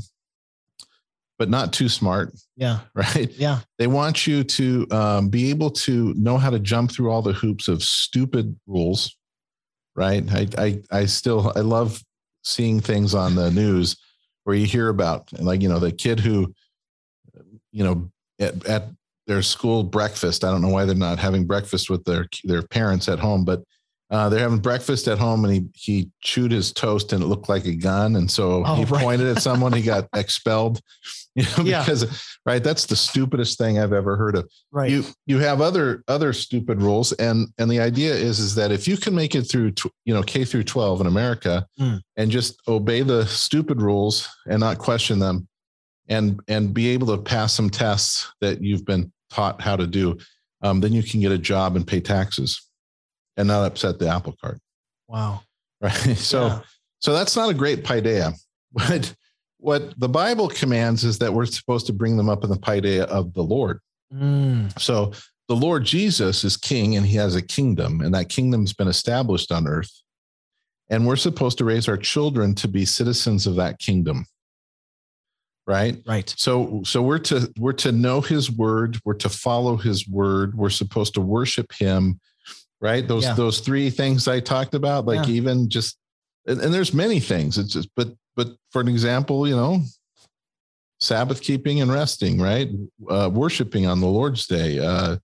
but 1.41 1.49
not 1.49 1.73
too 1.73 1.89
smart 1.89 2.33
yeah. 2.57 2.81
right? 2.95 3.31
Yeah. 3.37 3.61
They 3.79 3.87
want 3.87 4.27
you 4.27 4.45
to 4.45 4.87
um, 4.91 5.29
be 5.31 5.49
able 5.49 5.71
to 5.71 6.13
know 6.15 6.37
how 6.37 6.51
to 6.51 6.59
jump 6.59 6.93
through 6.93 7.11
all 7.11 7.23
the 7.23 7.33
hoops 7.33 7.67
of 7.67 7.83
stupid 7.83 8.55
rules 8.67 9.17
right? 9.97 10.25
I, 10.33 10.47
I 10.57 10.83
i 10.91 11.05
still 11.07 11.53
i 11.57 11.61
love 11.61 12.03
seeing 12.43 12.81
things 12.81 13.15
on 13.15 13.35
the 13.35 13.51
news 13.51 13.97
where 14.45 14.57
you 14.57 14.67
hear 14.67 14.89
about 14.89 15.31
like 15.41 15.63
you 15.63 15.69
know 15.69 15.79
the 15.79 15.93
kid 15.93 16.21
who 16.21 16.55
you 17.73 17.85
know 17.85 18.11
at, 18.39 18.65
at 18.67 18.85
their 19.27 19.43
school 19.43 19.83
breakfast 19.83 20.45
i 20.45 20.51
don't 20.51 20.63
know 20.63 20.69
why 20.69 20.85
they're 20.85 20.95
not 20.95 21.19
having 21.19 21.47
breakfast 21.47 21.91
with 21.91 22.05
their 22.05 22.27
their 22.45 22.63
parents 22.63 23.09
at 23.09 23.19
home 23.19 23.45
but 23.45 23.63
uh, 24.11 24.29
they're 24.29 24.41
having 24.41 24.59
breakfast 24.59 25.07
at 25.09 25.19
home 25.19 25.45
and 25.45 25.55
he 25.55 25.69
he 25.75 26.11
chewed 26.21 26.51
his 26.51 26.73
toast 26.73 27.13
and 27.13 27.23
it 27.23 27.27
looked 27.27 27.49
like 27.49 27.65
a 27.65 27.75
gun 27.75 28.17
and 28.17 28.31
so 28.31 28.65
oh, 28.67 28.75
he 28.75 28.85
right. 28.85 29.03
pointed 29.03 29.29
at 29.29 29.43
someone 29.43 29.73
he 29.73 29.83
got 29.83 30.09
expelled 30.15 30.81
you 31.35 31.45
know 31.45 31.65
yeah. 31.65 31.81
because 31.81 32.37
right 32.45 32.65
that's 32.65 32.87
the 32.87 32.97
stupidest 32.97 33.57
thing 33.57 33.79
i've 33.79 33.93
ever 33.93 34.17
heard 34.17 34.37
of 34.37 34.51
right 34.73 34.91
you 34.91 35.05
you 35.27 35.39
have 35.39 35.61
other 35.61 36.03
other 36.09 36.33
stupid 36.33 36.83
rules 36.83 37.13
and 37.13 37.49
and 37.59 37.71
the 37.71 37.79
idea 37.79 38.13
is 38.13 38.41
is 38.41 38.55
that 38.55 38.73
if 38.73 38.89
you 38.89 38.97
can 38.97 39.15
make 39.15 39.35
it 39.35 39.43
through 39.43 39.73
you 40.05 40.13
know 40.13 40.23
k 40.23 40.45
through 40.45 40.65
12 40.65 41.03
in 41.03 41.07
america 41.07 41.67
mm. 41.79 42.01
and 42.17 42.31
just 42.31 42.61
obey 42.67 43.03
the 43.03 43.25
stupid 43.27 43.81
rules 43.81 44.29
and 44.47 44.59
not 44.59 44.79
question 44.79 45.19
them 45.19 45.47
and 46.11 46.41
and 46.49 46.75
be 46.75 46.89
able 46.89 47.07
to 47.07 47.17
pass 47.17 47.55
some 47.55 47.71
tests 47.71 48.31
that 48.41 48.61
you've 48.61 48.85
been 48.85 49.11
taught 49.31 49.61
how 49.61 49.77
to 49.77 49.87
do, 49.87 50.19
um, 50.63 50.81
then 50.81 50.93
you 50.93 51.03
can 51.03 51.21
get 51.21 51.33
a 51.33 51.39
job 51.39 51.77
and 51.77 51.87
pay 51.87 52.01
taxes 52.01 52.69
and 53.37 53.49
not 53.49 53.65
upset 53.67 53.99
the 53.99 54.09
apple 54.09 54.35
cart. 54.43 54.59
Wow. 55.09 55.43
Right. 55.83 56.19
So 56.19 56.47
Yeah. 56.47 56.61
so 56.99 57.15
that's 57.15 57.35
not 57.37 57.49
a 57.49 57.55
great 57.55 57.85
paideia. 57.85 58.35
What 58.73 59.15
what 59.59 59.99
the 59.99 60.09
Bible 60.11 60.49
commands 60.49 61.05
is 61.05 61.19
that 61.21 61.33
we're 61.33 61.47
supposed 61.47 61.87
to 61.87 61.93
bring 61.95 62.19
them 62.19 62.29
up 62.29 62.45
in 62.45 62.51
the 62.51 62.57
paideia 62.59 63.05
of 63.05 63.33
the 63.33 63.43
Lord. 63.43 63.81
Mm, 64.15 64.79
So 64.79 65.13
the 65.49 65.57
Lord 65.57 65.85
Jesus 65.85 66.45
is 66.45 66.57
king 66.59 66.97
and 66.97 67.07
he 67.07 67.17
has 67.17 67.35
a 67.35 67.41
kingdom, 67.43 68.01
and 68.03 68.15
that 68.15 68.29
kingdom's 68.29 68.73
been 68.75 68.89
established 68.89 69.51
on 69.51 69.67
earth. 69.67 69.91
And 70.91 71.07
we're 71.07 71.17
supposed 71.17 71.57
to 71.59 71.65
raise 71.65 71.89
our 71.89 71.97
children 71.97 72.55
to 72.57 72.69
be 72.69 72.85
citizens 72.85 73.47
of 73.47 73.55
that 73.57 73.79
kingdom. 73.79 74.27
Right? 75.67 75.97
right. 76.07 76.33
So 76.37 76.83
so 76.85 77.01
we're 77.01 77.21
to 77.21 77.51
we're 77.59 77.73
to 77.75 77.93
know 77.93 78.21
his 78.21 78.51
word, 78.51 78.99
we're 79.05 79.15
to 79.15 79.29
follow 79.29 79.77
his 79.77 80.09
word, 80.09 80.57
we're 80.57 80.69
supposed 80.71 81.15
to 81.15 81.21
worship 81.21 81.73
him, 81.73 82.19
right? 82.81 83.07
Those 83.07 83.25
Yeah. 83.25 83.35
those 83.35 83.61
three 83.61 83.91
things 83.91 84.27
I 84.29 84.41
talked 84.41 84.75
about, 84.75 85.07
like 85.07 85.27
Yeah. 85.29 85.35
even 85.35 85.69
just 85.69 85.97
and, 86.47 86.61
and 86.61 86.73
there's 86.73 86.95
many 86.95 87.21
things. 87.21 87.59
It's 87.59 87.73
just 87.73 87.91
but 87.97 88.09
but 88.37 88.49
for 88.71 88.81
an 88.81 88.89
example, 88.89 89.47
you 89.47 89.57
know, 89.57 89.83
Sabbath 91.01 91.41
keeping 91.41 91.81
and 91.81 91.91
resting, 91.93 92.41
right? 92.41 92.69
Uh, 93.09 93.31
worshiping 93.33 93.87
on 93.87 94.01
the 94.01 94.07
Lord's 94.07 94.47
day, 94.47 94.79
uh, 94.79 95.17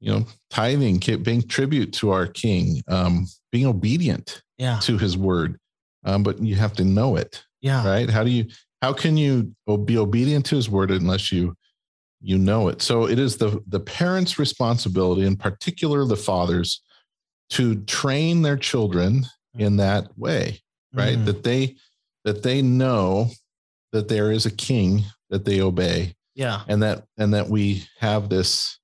you 0.00 0.10
know, 0.12 0.26
tithing, 0.50 1.00
paying 1.00 1.42
tribute 1.42 1.92
to 1.94 2.10
our 2.10 2.26
King, 2.26 2.82
um, 2.88 3.26
being 3.52 3.66
obedient 3.66 4.42
Yeah. 4.58 4.78
to 4.80 4.98
His 4.98 5.16
word, 5.16 5.58
um, 6.04 6.22
but 6.22 6.40
you 6.42 6.56
have 6.56 6.74
to 6.74 6.84
know 6.84 7.16
it, 7.16 7.42
Yeah. 7.62 7.86
right? 7.86 8.10
How 8.10 8.24
do 8.24 8.30
you? 8.30 8.46
How 8.82 8.92
can 8.92 9.16
you 9.16 9.54
be 9.86 9.96
obedient 9.96 10.44
to 10.46 10.56
His 10.56 10.68
word 10.68 10.90
unless 10.90 11.32
you 11.32 11.56
you 12.20 12.38
know 12.38 12.68
it? 12.68 12.82
So 12.82 13.06
it 13.08 13.18
is 13.18 13.36
the 13.36 13.62
the 13.68 13.80
parents' 13.80 14.38
responsibility, 14.38 15.22
in 15.26 15.36
particular 15.36 16.04
the 16.04 16.16
fathers, 16.16 16.82
to 17.50 17.76
train 17.84 18.42
their 18.42 18.56
children 18.56 19.26
in 19.56 19.76
that 19.76 20.08
way 20.18 20.60
right? 20.94 21.18
Mm, 21.18 21.24
that 21.26 21.42
they 21.42 21.76
that 22.24 22.42
they 22.42 22.62
know 22.62 23.30
that 23.92 24.08
there 24.08 24.32
is 24.32 24.46
a 24.46 24.50
king 24.50 25.02
that 25.30 25.44
they 25.44 25.60
obey. 25.60 26.14
Yeah. 26.34 26.62
and 26.66 26.82
that 26.82 27.04
and 27.16 27.32
that 27.34 27.48
we 27.48 27.84
have 28.00 28.28
this 28.28 28.80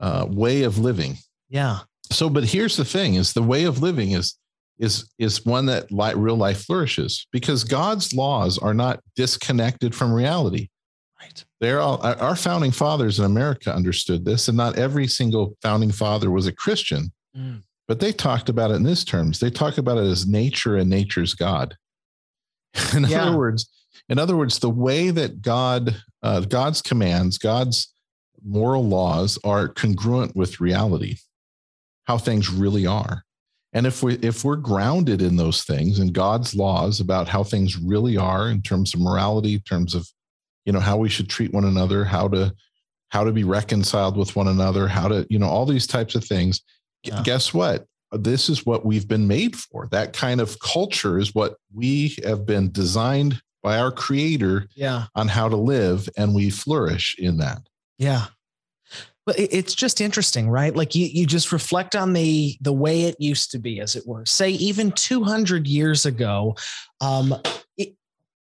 uh, 0.00 0.26
way 0.28 0.62
of 0.62 0.78
living. 0.78 1.18
Yeah. 1.50 1.80
so 2.10 2.30
but 2.30 2.44
here's 2.44 2.76
the 2.76 2.84
thing 2.84 3.14
is 3.14 3.32
the 3.32 3.42
way 3.42 3.64
of 3.64 3.82
living 3.82 4.12
is 4.12 4.36
is 4.78 5.10
is 5.18 5.44
one 5.44 5.66
that 5.66 5.92
li- 5.92 6.14
real 6.14 6.36
life 6.36 6.64
flourishes 6.64 7.26
because 7.30 7.62
god's 7.62 8.14
laws 8.14 8.58
are 8.58 8.72
not 8.74 9.00
disconnected 9.16 9.94
from 9.94 10.12
reality. 10.12 10.68
Right. 11.20 11.44
they're 11.60 11.80
all 11.80 12.00
our 12.02 12.16
our 12.16 12.36
founding 12.36 12.72
fathers 12.72 13.18
in 13.18 13.24
america 13.26 13.72
understood 13.72 14.24
this 14.24 14.48
and 14.48 14.56
not 14.56 14.76
every 14.78 15.06
single 15.06 15.56
founding 15.62 15.92
father 15.92 16.30
was 16.30 16.46
a 16.46 16.52
christian. 16.52 17.12
Mm, 17.36 17.62
but 17.88 18.00
they 18.00 18.12
talked 18.12 18.48
about 18.48 18.70
it 18.70 18.74
in 18.74 18.82
this 18.82 19.04
terms. 19.04 19.38
They 19.40 19.50
talk 19.50 19.78
about 19.78 19.98
it 19.98 20.04
as 20.04 20.26
nature 20.26 20.76
and 20.76 20.88
nature's 20.88 21.34
God. 21.34 21.76
In 22.94 23.04
Yeah. 23.04 23.28
other 23.28 23.36
words, 23.36 23.68
in 24.08 24.18
other 24.18 24.36
words, 24.36 24.58
the 24.58 24.70
way 24.70 25.10
that 25.10 25.42
God, 25.42 26.02
uh, 26.22 26.40
God's 26.40 26.80
commands, 26.82 27.38
God's 27.38 27.92
moral 28.44 28.86
laws 28.86 29.38
are 29.44 29.68
congruent 29.68 30.34
with 30.34 30.60
reality, 30.60 31.16
how 32.04 32.18
things 32.18 32.50
really 32.50 32.86
are. 32.86 33.24
And 33.72 33.86
if 33.86 34.02
we 34.02 34.16
if 34.16 34.44
we're 34.44 34.56
grounded 34.56 35.22
in 35.22 35.36
those 35.36 35.64
things 35.64 35.98
and 35.98 36.12
God's 36.12 36.54
laws 36.54 37.00
about 37.00 37.28
how 37.28 37.42
things 37.42 37.78
really 37.78 38.16
are 38.16 38.48
in 38.50 38.60
terms 38.60 38.92
of 38.92 39.00
morality, 39.00 39.54
in 39.54 39.60
terms 39.60 39.94
of 39.94 40.06
you 40.66 40.72
know 40.72 40.80
how 40.80 40.98
we 40.98 41.08
should 41.08 41.28
treat 41.30 41.52
one 41.52 41.64
another, 41.64 42.04
how 42.04 42.28
to 42.28 42.54
how 43.08 43.24
to 43.24 43.32
be 43.32 43.44
reconciled 43.44 44.16
with 44.16 44.36
one 44.36 44.48
another, 44.48 44.88
how 44.88 45.08
to 45.08 45.26
you 45.30 45.38
know 45.38 45.48
all 45.48 45.64
these 45.64 45.86
types 45.86 46.14
of 46.14 46.24
things. 46.24 46.60
Yeah. 47.04 47.22
Guess 47.24 47.52
what? 47.52 47.86
This 48.12 48.48
is 48.48 48.66
what 48.66 48.84
we've 48.84 49.08
been 49.08 49.26
made 49.26 49.56
for. 49.56 49.88
That 49.90 50.12
kind 50.12 50.40
of 50.40 50.58
culture 50.60 51.18
is 51.18 51.34
what 51.34 51.56
we 51.74 52.16
have 52.24 52.44
been 52.44 52.70
designed 52.70 53.40
by 53.62 53.78
our 53.78 53.90
creator 53.90 54.66
yeah. 54.74 55.06
on 55.14 55.28
how 55.28 55.48
to 55.48 55.56
live, 55.56 56.08
and 56.16 56.34
we 56.34 56.50
flourish 56.50 57.16
in 57.18 57.38
that. 57.38 57.62
Yeah. 57.98 58.26
But 59.24 59.38
it's 59.38 59.74
just 59.74 60.00
interesting, 60.00 60.50
right? 60.50 60.74
Like 60.74 60.96
you, 60.96 61.06
you 61.06 61.26
just 61.26 61.52
reflect 61.52 61.94
on 61.94 62.12
the 62.12 62.56
the 62.60 62.72
way 62.72 63.02
it 63.02 63.14
used 63.20 63.52
to 63.52 63.58
be, 63.60 63.78
as 63.78 63.94
it 63.94 64.04
were. 64.04 64.26
Say 64.26 64.50
even 64.50 64.90
200 64.90 65.68
years 65.68 66.04
ago, 66.06 66.56
um, 67.00 67.32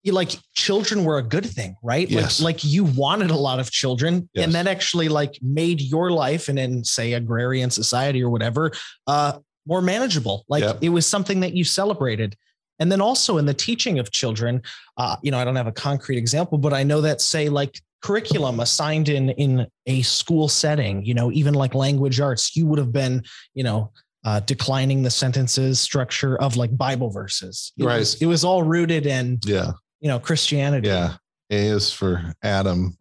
like 0.05 0.31
children 0.53 1.03
were 1.03 1.17
a 1.17 1.23
good 1.23 1.45
thing, 1.45 1.75
right? 1.83 2.09
Yes. 2.09 2.39
Like, 2.39 2.55
like 2.55 2.63
you 2.63 2.83
wanted 2.85 3.31
a 3.31 3.35
lot 3.35 3.59
of 3.59 3.69
children, 3.71 4.29
Yes. 4.33 4.45
and 4.45 4.53
that 4.55 4.67
actually 4.67 5.09
like 5.09 5.37
made 5.41 5.81
your 5.81 6.11
life 6.11 6.47
and 6.49 6.57
in 6.57 6.83
say 6.83 7.13
agrarian 7.13 7.69
society 7.69 8.23
or 8.23 8.29
whatever, 8.29 8.71
uh, 9.07 9.39
more 9.65 9.81
manageable. 9.81 10.45
Like 10.47 10.63
Yep. 10.63 10.77
it 10.81 10.89
was 10.89 11.05
something 11.05 11.41
that 11.41 11.53
you 11.53 11.63
celebrated. 11.63 12.35
And 12.79 12.89
then 12.91 13.01
also 13.01 13.37
in 13.37 13.45
the 13.45 13.53
teaching 13.53 13.99
of 13.99 14.09
children, 14.09 14.61
uh, 14.97 15.17
you 15.21 15.31
know, 15.31 15.37
I 15.37 15.43
don't 15.43 15.57
have 15.57 15.67
a 15.67 15.71
concrete 15.71 16.17
example, 16.17 16.57
but 16.57 16.73
I 16.73 16.83
know 16.83 17.01
that 17.01 17.19
say 17.21 17.49
like 17.49 17.81
curriculum 18.01 18.61
assigned 18.61 19.09
in 19.09 19.31
in 19.31 19.67
a 19.85 20.01
school 20.03 20.47
setting, 20.47 21.03
you 21.05 21.13
know, 21.13 21.29
even 21.33 21.53
like 21.53 21.75
language 21.75 22.21
arts, 22.21 22.55
you 22.55 22.65
would 22.67 22.79
have 22.79 22.93
been, 22.93 23.21
you 23.53 23.63
know, 23.65 23.91
uh, 24.23 24.39
declining 24.41 25.03
the 25.03 25.09
sentences 25.09 25.79
structure 25.81 26.37
of 26.41 26.55
like 26.55 26.75
Bible 26.77 27.09
verses. 27.09 27.73
It 27.77 27.83
Right. 27.85 27.99
Was, 27.99 28.15
it 28.21 28.25
was 28.27 28.45
all 28.45 28.63
rooted 28.63 29.05
in 29.05 29.39
Yeah, 29.45 29.71
you 29.99 30.07
know 30.07 30.19
Christianity. 30.19 30.87
yeah. 30.87 31.15
A 31.51 31.55
is 31.67 31.91
for 31.91 32.31
Adam, 32.43 32.95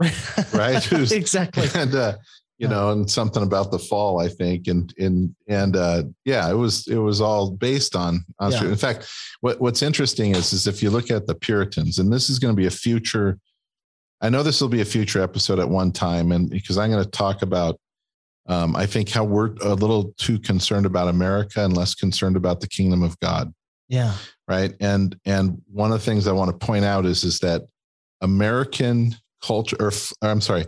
right? 0.54 0.90
Exactly. 1.12 1.68
and 1.74 1.94
uh, 1.94 2.14
you 2.56 2.66
Yeah. 2.66 2.74
know, 2.74 2.90
and 2.92 3.08
something 3.10 3.42
about 3.42 3.70
the 3.70 3.78
fall, 3.78 4.20
I 4.20 4.28
think, 4.28 4.68
and 4.68 4.92
and 4.98 5.34
and 5.48 5.76
uh, 5.76 6.04
yeah, 6.24 6.50
it 6.50 6.54
was 6.54 6.86
it 6.88 6.96
was 6.96 7.20
all 7.20 7.50
based 7.50 7.94
on 7.94 8.24
on. 8.40 8.52
Yeah. 8.52 8.64
In 8.64 8.76
fact, 8.76 9.06
what 9.42 9.60
what's 9.60 9.82
interesting 9.82 10.34
is 10.34 10.52
is 10.54 10.66
if 10.66 10.82
you 10.82 10.88
look 10.90 11.10
at 11.10 11.26
the 11.26 11.34
Puritans, 11.34 11.98
and 11.98 12.10
this 12.12 12.30
is 12.30 12.38
going 12.38 12.54
to 12.54 12.60
be 12.60 12.66
a 12.66 12.70
future. 12.70 13.38
I 14.20 14.30
know 14.30 14.42
this 14.42 14.60
will 14.60 14.68
be 14.68 14.80
a 14.80 14.84
future 14.84 15.22
episode 15.22 15.60
at 15.60 15.68
one 15.68 15.92
time, 15.92 16.32
and 16.32 16.50
because 16.50 16.76
I'm 16.76 16.90
going 16.90 17.04
to 17.04 17.08
talk 17.10 17.42
about, 17.42 17.78
um, 18.48 18.74
I 18.74 18.84
think 18.86 19.10
how 19.10 19.22
we're 19.22 19.52
a 19.62 19.74
little 19.74 20.12
too 20.16 20.40
concerned 20.40 20.86
about 20.86 21.06
America 21.06 21.64
and 21.64 21.76
less 21.76 21.94
concerned 21.94 22.34
about 22.36 22.60
the 22.60 22.66
kingdom 22.66 23.04
of 23.04 23.16
God 23.20 23.52
Yeah. 23.88 24.14
Right 24.48 24.74
and 24.80 25.16
and 25.24 25.60
one 25.70 25.92
of 25.92 25.98
the 25.98 26.04
things 26.04 26.26
i 26.26 26.32
want 26.32 26.50
to 26.50 26.66
point 26.66 26.84
out 26.84 27.06
is 27.06 27.24
is 27.24 27.38
that 27.40 27.62
american 28.22 29.14
culture 29.42 29.76
or, 29.80 29.92
i'm 30.22 30.40
sorry 30.40 30.66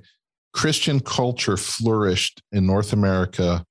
christian 0.53 1.01
culture 1.01 1.57
flourished 1.57 2.43
in 2.53 2.66
north 2.66 2.93
america 2.93 3.64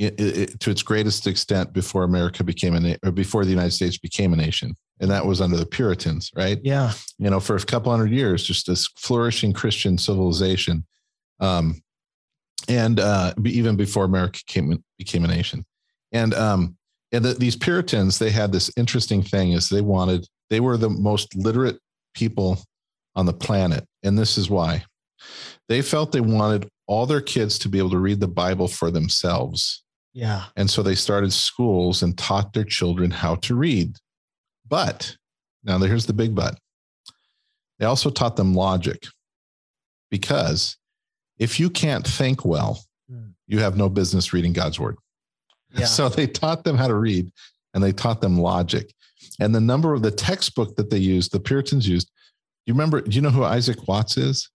i 0.00 0.04
i 0.06 0.46
to 0.60 0.70
its 0.70 0.82
greatest 0.82 1.26
extent 1.26 1.72
before 1.72 2.04
america 2.04 2.42
became 2.44 2.74
a 2.74 2.96
or 3.04 3.12
before 3.12 3.44
the 3.44 3.50
united 3.50 3.72
states 3.72 3.98
became 3.98 4.32
a 4.32 4.36
nation 4.36 4.76
and 5.00 5.10
that 5.10 5.26
was 5.26 5.40
under 5.40 5.56
the 5.56 5.66
puritans 5.66 6.30
right 6.34 6.58
Yeah. 6.62 6.92
you 7.18 7.28
know, 7.30 7.40
for 7.40 7.56
a 7.56 7.60
couple 7.60 7.92
hundred 7.92 8.12
years, 8.12 8.42
just 8.42 8.66
this 8.66 8.88
flourishing 8.96 9.52
Christian 9.52 9.98
civilization. 9.98 10.86
Um, 11.40 11.82
and 12.68 12.98
uh, 12.98 13.34
even 13.44 13.76
before 13.76 14.04
America 14.04 14.40
came, 14.46 14.82
became 14.98 15.24
a 15.24 15.28
nation. 15.28 15.64
And 16.12 16.32
um, 16.34 16.75
and 17.12 17.24
the, 17.24 17.34
these 17.34 17.56
Puritans, 17.56 18.18
they 18.18 18.30
had 18.30 18.52
this 18.52 18.70
interesting 18.76 19.22
thing 19.22 19.52
is 19.52 19.68
they 19.68 19.80
wanted, 19.80 20.26
they 20.50 20.60
were 20.60 20.76
the 20.76 20.90
most 20.90 21.34
literate 21.36 21.78
people 22.14 22.58
on 23.14 23.26
the 23.26 23.32
planet. 23.32 23.84
And 24.02 24.18
this 24.18 24.36
is 24.36 24.50
why. 24.50 24.84
They 25.68 25.82
felt 25.82 26.12
they 26.12 26.20
wanted 26.20 26.68
all 26.86 27.06
their 27.06 27.20
kids 27.20 27.58
to 27.60 27.68
be 27.68 27.78
able 27.78 27.90
to 27.90 27.98
read 27.98 28.20
the 28.20 28.28
Bible 28.28 28.68
for 28.68 28.90
themselves. 28.90 29.82
Yeah. 30.12 30.44
And 30.56 30.70
so 30.70 30.82
they 30.82 30.94
started 30.94 31.32
schools 31.32 32.02
and 32.02 32.16
taught 32.16 32.52
their 32.52 32.64
children 32.64 33.10
how 33.10 33.36
to 33.36 33.54
read. 33.54 33.96
But 34.68 35.16
now 35.64 35.78
here's 35.78 36.06
the 36.06 36.12
big 36.12 36.34
but. 36.34 36.58
They 37.78 37.86
also 37.86 38.10
taught 38.10 38.36
them 38.36 38.54
logic 38.54 39.04
because 40.10 40.76
if 41.38 41.60
you 41.60 41.70
can't 41.70 42.06
think 42.06 42.44
well, 42.44 42.80
Hmm. 43.08 43.28
you 43.46 43.60
have 43.60 43.76
no 43.76 43.88
business 43.88 44.32
reading 44.32 44.52
God's 44.52 44.80
word. 44.80 44.96
Yeah. 45.74 45.86
So 45.86 46.08
they 46.08 46.26
taught 46.26 46.64
them 46.64 46.76
how 46.76 46.88
to 46.88 46.94
read 46.94 47.30
and 47.74 47.82
they 47.82 47.92
taught 47.92 48.20
them 48.20 48.38
logic. 48.38 48.92
And 49.40 49.54
the 49.54 49.60
number 49.60 49.92
of 49.92 50.02
the 50.02 50.10
textbook 50.10 50.76
that 50.76 50.90
they 50.90 50.98
used, 50.98 51.32
the 51.32 51.40
Puritans 51.40 51.88
used, 51.88 52.10
you 52.66 52.74
remember, 52.74 53.00
do 53.00 53.10
you 53.14 53.20
know 53.20 53.30
who 53.30 53.44
Isaac 53.44 53.86
Watts 53.86 54.16
is? 54.16 54.48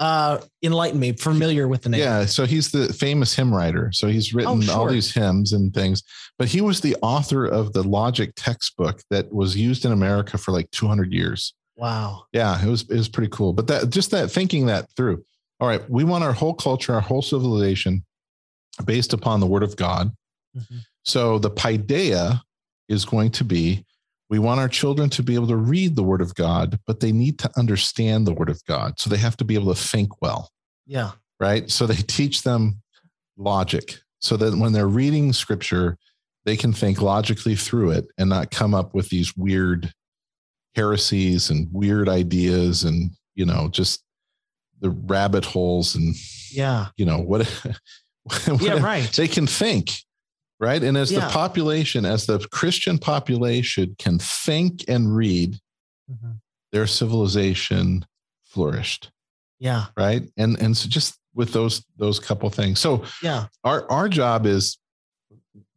uh, 0.00 0.40
enlighten 0.62 0.98
me. 0.98 1.12
Familiar 1.12 1.68
with 1.68 1.82
the 1.82 1.90
name? 1.90 2.00
Yeah, 2.00 2.24
so 2.24 2.46
he's 2.46 2.70
the 2.70 2.90
famous 2.92 3.36
hymn 3.36 3.54
writer. 3.54 3.92
So 3.92 4.08
he's 4.08 4.32
written 4.32 4.68
Oh, 4.68 4.72
all 4.72 4.88
these 4.88 5.12
hymns 5.12 5.52
and 5.52 5.72
things, 5.72 6.02
but 6.38 6.48
he 6.48 6.62
was 6.62 6.80
the 6.80 6.96
author 7.02 7.44
of 7.46 7.74
the 7.74 7.82
logic 7.82 8.32
textbook 8.34 9.02
that 9.10 9.30
was 9.32 9.56
used 9.56 9.84
in 9.84 9.92
America 9.92 10.38
for 10.38 10.52
like 10.52 10.70
200 10.70 11.12
years. 11.12 11.52
Wow. 11.76 12.24
Yeah, 12.32 12.62
it 12.62 12.68
was 12.68 12.82
it 12.82 12.96
was 12.96 13.08
pretty 13.08 13.30
cool. 13.30 13.52
But 13.52 13.66
that 13.68 13.90
just 13.90 14.10
that 14.10 14.30
thinking 14.30 14.66
that 14.66 14.90
through. 14.96 15.22
All 15.60 15.68
right, 15.68 15.82
we 15.90 16.04
want 16.04 16.24
our 16.24 16.32
whole 16.32 16.54
culture, 16.54 16.94
our 16.94 17.00
whole 17.02 17.22
civilization 17.22 18.02
based 18.86 19.12
upon 19.12 19.40
the 19.40 19.46
word 19.46 19.62
of 19.62 19.76
God. 19.76 20.10
Mhm. 20.56 20.80
So 21.04 21.38
the 21.38 21.50
paideia 21.50 22.40
is 22.88 23.04
going 23.04 23.30
to 23.32 23.44
be 23.44 23.84
We 24.30 24.38
want 24.38 24.60
our 24.60 24.68
children 24.68 25.10
to 25.10 25.24
be 25.24 25.34
able 25.34 25.48
to 25.48 25.56
read 25.56 25.96
the 25.96 26.04
word 26.04 26.20
of 26.20 26.36
God, 26.36 26.78
but 26.86 27.00
they 27.00 27.10
need 27.10 27.40
to 27.40 27.50
understand 27.58 28.28
the 28.28 28.32
word 28.32 28.48
of 28.48 28.64
God. 28.64 29.00
So 29.00 29.10
they 29.10 29.16
have 29.16 29.36
to 29.38 29.44
be 29.44 29.56
able 29.56 29.74
to 29.74 29.80
think 29.80 30.22
well. 30.22 30.52
Yeah. 30.86 31.10
Right. 31.40 31.68
So 31.68 31.84
they 31.84 31.96
teach 31.96 32.42
them 32.42 32.80
logic 33.36 33.98
so 34.20 34.36
that 34.36 34.56
when 34.56 34.72
they're 34.72 34.86
reading 34.86 35.32
scripture, 35.32 35.98
they 36.44 36.56
can 36.56 36.72
think 36.72 37.02
logically 37.02 37.56
through 37.56 37.90
it 37.90 38.06
and 38.18 38.30
not 38.30 38.52
come 38.52 38.72
up 38.72 38.94
with 38.94 39.08
these 39.08 39.36
weird 39.36 39.92
heresies 40.76 41.50
and 41.50 41.66
weird 41.72 42.08
ideas 42.08 42.84
and, 42.84 43.10
you 43.34 43.44
know, 43.44 43.66
just 43.68 44.04
the 44.80 44.90
rabbit 44.90 45.44
holes 45.44 45.96
and, 45.96 46.14
yeah, 46.52 46.86
you 46.96 47.04
know, 47.04 47.18
what, 47.18 47.46
what 48.22 48.62
yeah, 48.62 48.80
right. 48.80 49.10
They 49.12 49.26
can 49.26 49.48
think 49.48 49.90
right? 50.60 50.82
And 50.82 50.96
as 50.96 51.10
yeah. 51.10 51.20
the 51.20 51.32
population, 51.32 52.04
as 52.04 52.26
the 52.26 52.38
Christian 52.52 52.98
population 52.98 53.96
can 53.98 54.18
think 54.18 54.84
and 54.86 55.14
read, 55.14 55.58
mm-hmm. 56.10 56.32
their 56.70 56.86
civilization 56.86 58.04
flourished. 58.44 59.10
Yeah. 59.58 59.86
Right. 59.96 60.22
And 60.36 60.60
and 60.60 60.76
so 60.76 60.88
just 60.88 61.18
with 61.34 61.52
those 61.52 61.84
those 61.96 62.20
couple 62.20 62.48
things. 62.50 62.78
So 62.78 63.04
yeah, 63.22 63.46
our 63.64 63.90
our 63.90 64.08
job 64.08 64.46
is 64.46 64.78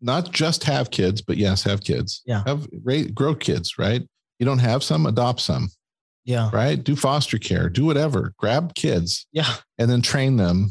not 0.02 0.32
just 0.32 0.64
have 0.66 0.92
kids, 0.92 1.22
but 1.22 1.38
yes, 1.38 1.64
have 1.64 1.82
kids. 1.82 2.22
Yeah. 2.26 2.44
Have 2.46 2.68
grow 3.16 3.36
kids, 3.36 3.78
right? 3.78 4.02
You 4.40 4.46
don't 4.46 4.60
have 4.60 4.84
some, 4.84 5.06
adopt 5.06 5.40
some. 5.40 5.70
Yeah. 6.26 6.50
Right. 6.54 6.82
Do 6.82 6.96
foster 6.96 7.38
care, 7.38 7.70
do 7.70 7.86
whatever, 7.86 8.34
grab 8.38 8.76
kids. 8.76 9.28
Yeah. 9.32 9.56
And 9.78 9.90
then 9.90 10.02
train 10.02 10.38
them 10.38 10.70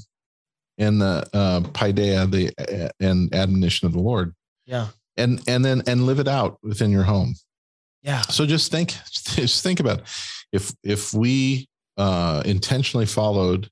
in 0.79 0.99
the 0.99 1.27
uh, 1.33 1.61
paideia, 1.61 2.31
the 2.31 2.51
uh, 2.59 2.89
and 3.01 3.35
admonition 3.35 3.87
of 3.87 3.93
the 3.93 4.01
Lord. 4.01 4.35
Yeah. 4.67 4.89
And 5.17 5.43
and 5.47 5.65
then 5.65 5.83
and 5.87 6.07
live 6.07 6.19
it 6.19 6.29
out 6.29 6.59
within 6.63 6.91
your 6.91 7.03
home. 7.03 7.35
Yeah. 8.03 8.23
So 8.23 8.47
just 8.47 8.71
think, 8.71 8.95
just 9.13 9.63
think 9.63 9.81
about 9.81 10.01
it. 10.01 10.05
if 10.53 10.73
if 10.83 11.15
we 11.15 11.69
uh, 11.97 12.43
intentionally 12.45 13.07
followed 13.07 13.69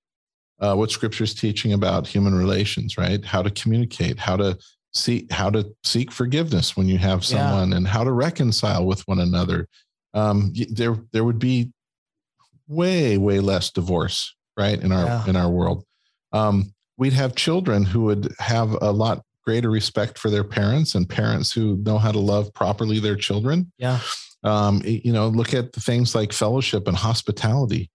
uh, 0.61 0.75
what 0.75 0.91
Scripture 0.91 1.25
is 1.25 1.35
teaching 1.35 1.73
about 1.73 2.07
human 2.07 2.35
relations, 2.35 2.99
right? 2.99 3.25
How 3.25 3.43
to 3.43 3.51
communicate, 3.51 4.19
how 4.19 4.37
to 4.37 4.59
see, 4.93 5.27
how 5.31 5.51
to 5.51 5.75
seek 5.85 6.13
forgiveness 6.13 6.77
when 6.77 6.87
you 6.87 6.99
have 6.99 7.25
someone, 7.25 7.71
yeah. 7.71 7.79
and 7.79 7.89
how 7.89 8.05
to 8.05 8.13
reconcile 8.13 8.87
with 8.87 9.01
one 9.09 9.21
another. 9.21 9.67
Um, 10.13 10.53
there 10.71 10.97
there 11.13 11.25
would 11.25 11.39
be 11.39 11.73
way 12.69 13.17
way 13.17 13.41
less 13.41 13.71
divorce, 13.71 14.35
right? 14.57 14.79
In 14.79 14.93
our 14.93 15.07
yeah. 15.07 15.27
in 15.27 15.37
our 15.37 15.49
world. 15.49 15.85
Um, 16.33 16.75
we'd 17.01 17.15
have 17.15 17.35
children 17.35 17.83
who 17.83 18.03
would 18.03 18.33
have 18.39 18.77
a 18.83 18.93
lot 18.93 19.23
greater 19.45 19.71
respect 19.71 20.19
for 20.19 20.29
their 20.29 20.45
parents 20.45 20.95
and 20.95 21.09
parents 21.09 21.51
who 21.51 21.79
know 21.79 21.97
how 21.97 22.13
to 22.13 22.19
love 22.19 22.53
properly 22.53 23.01
their 23.01 23.17
children. 23.17 23.73
Yeah. 23.79 24.01
Um, 24.45 24.83
you 24.85 25.13
know, 25.13 25.29
look 25.29 25.55
at 25.55 25.73
the 25.73 25.81
things 25.81 26.15
like 26.15 26.33
fellowship 26.33 26.87
and 26.87 26.97
hospitality. 26.97 27.91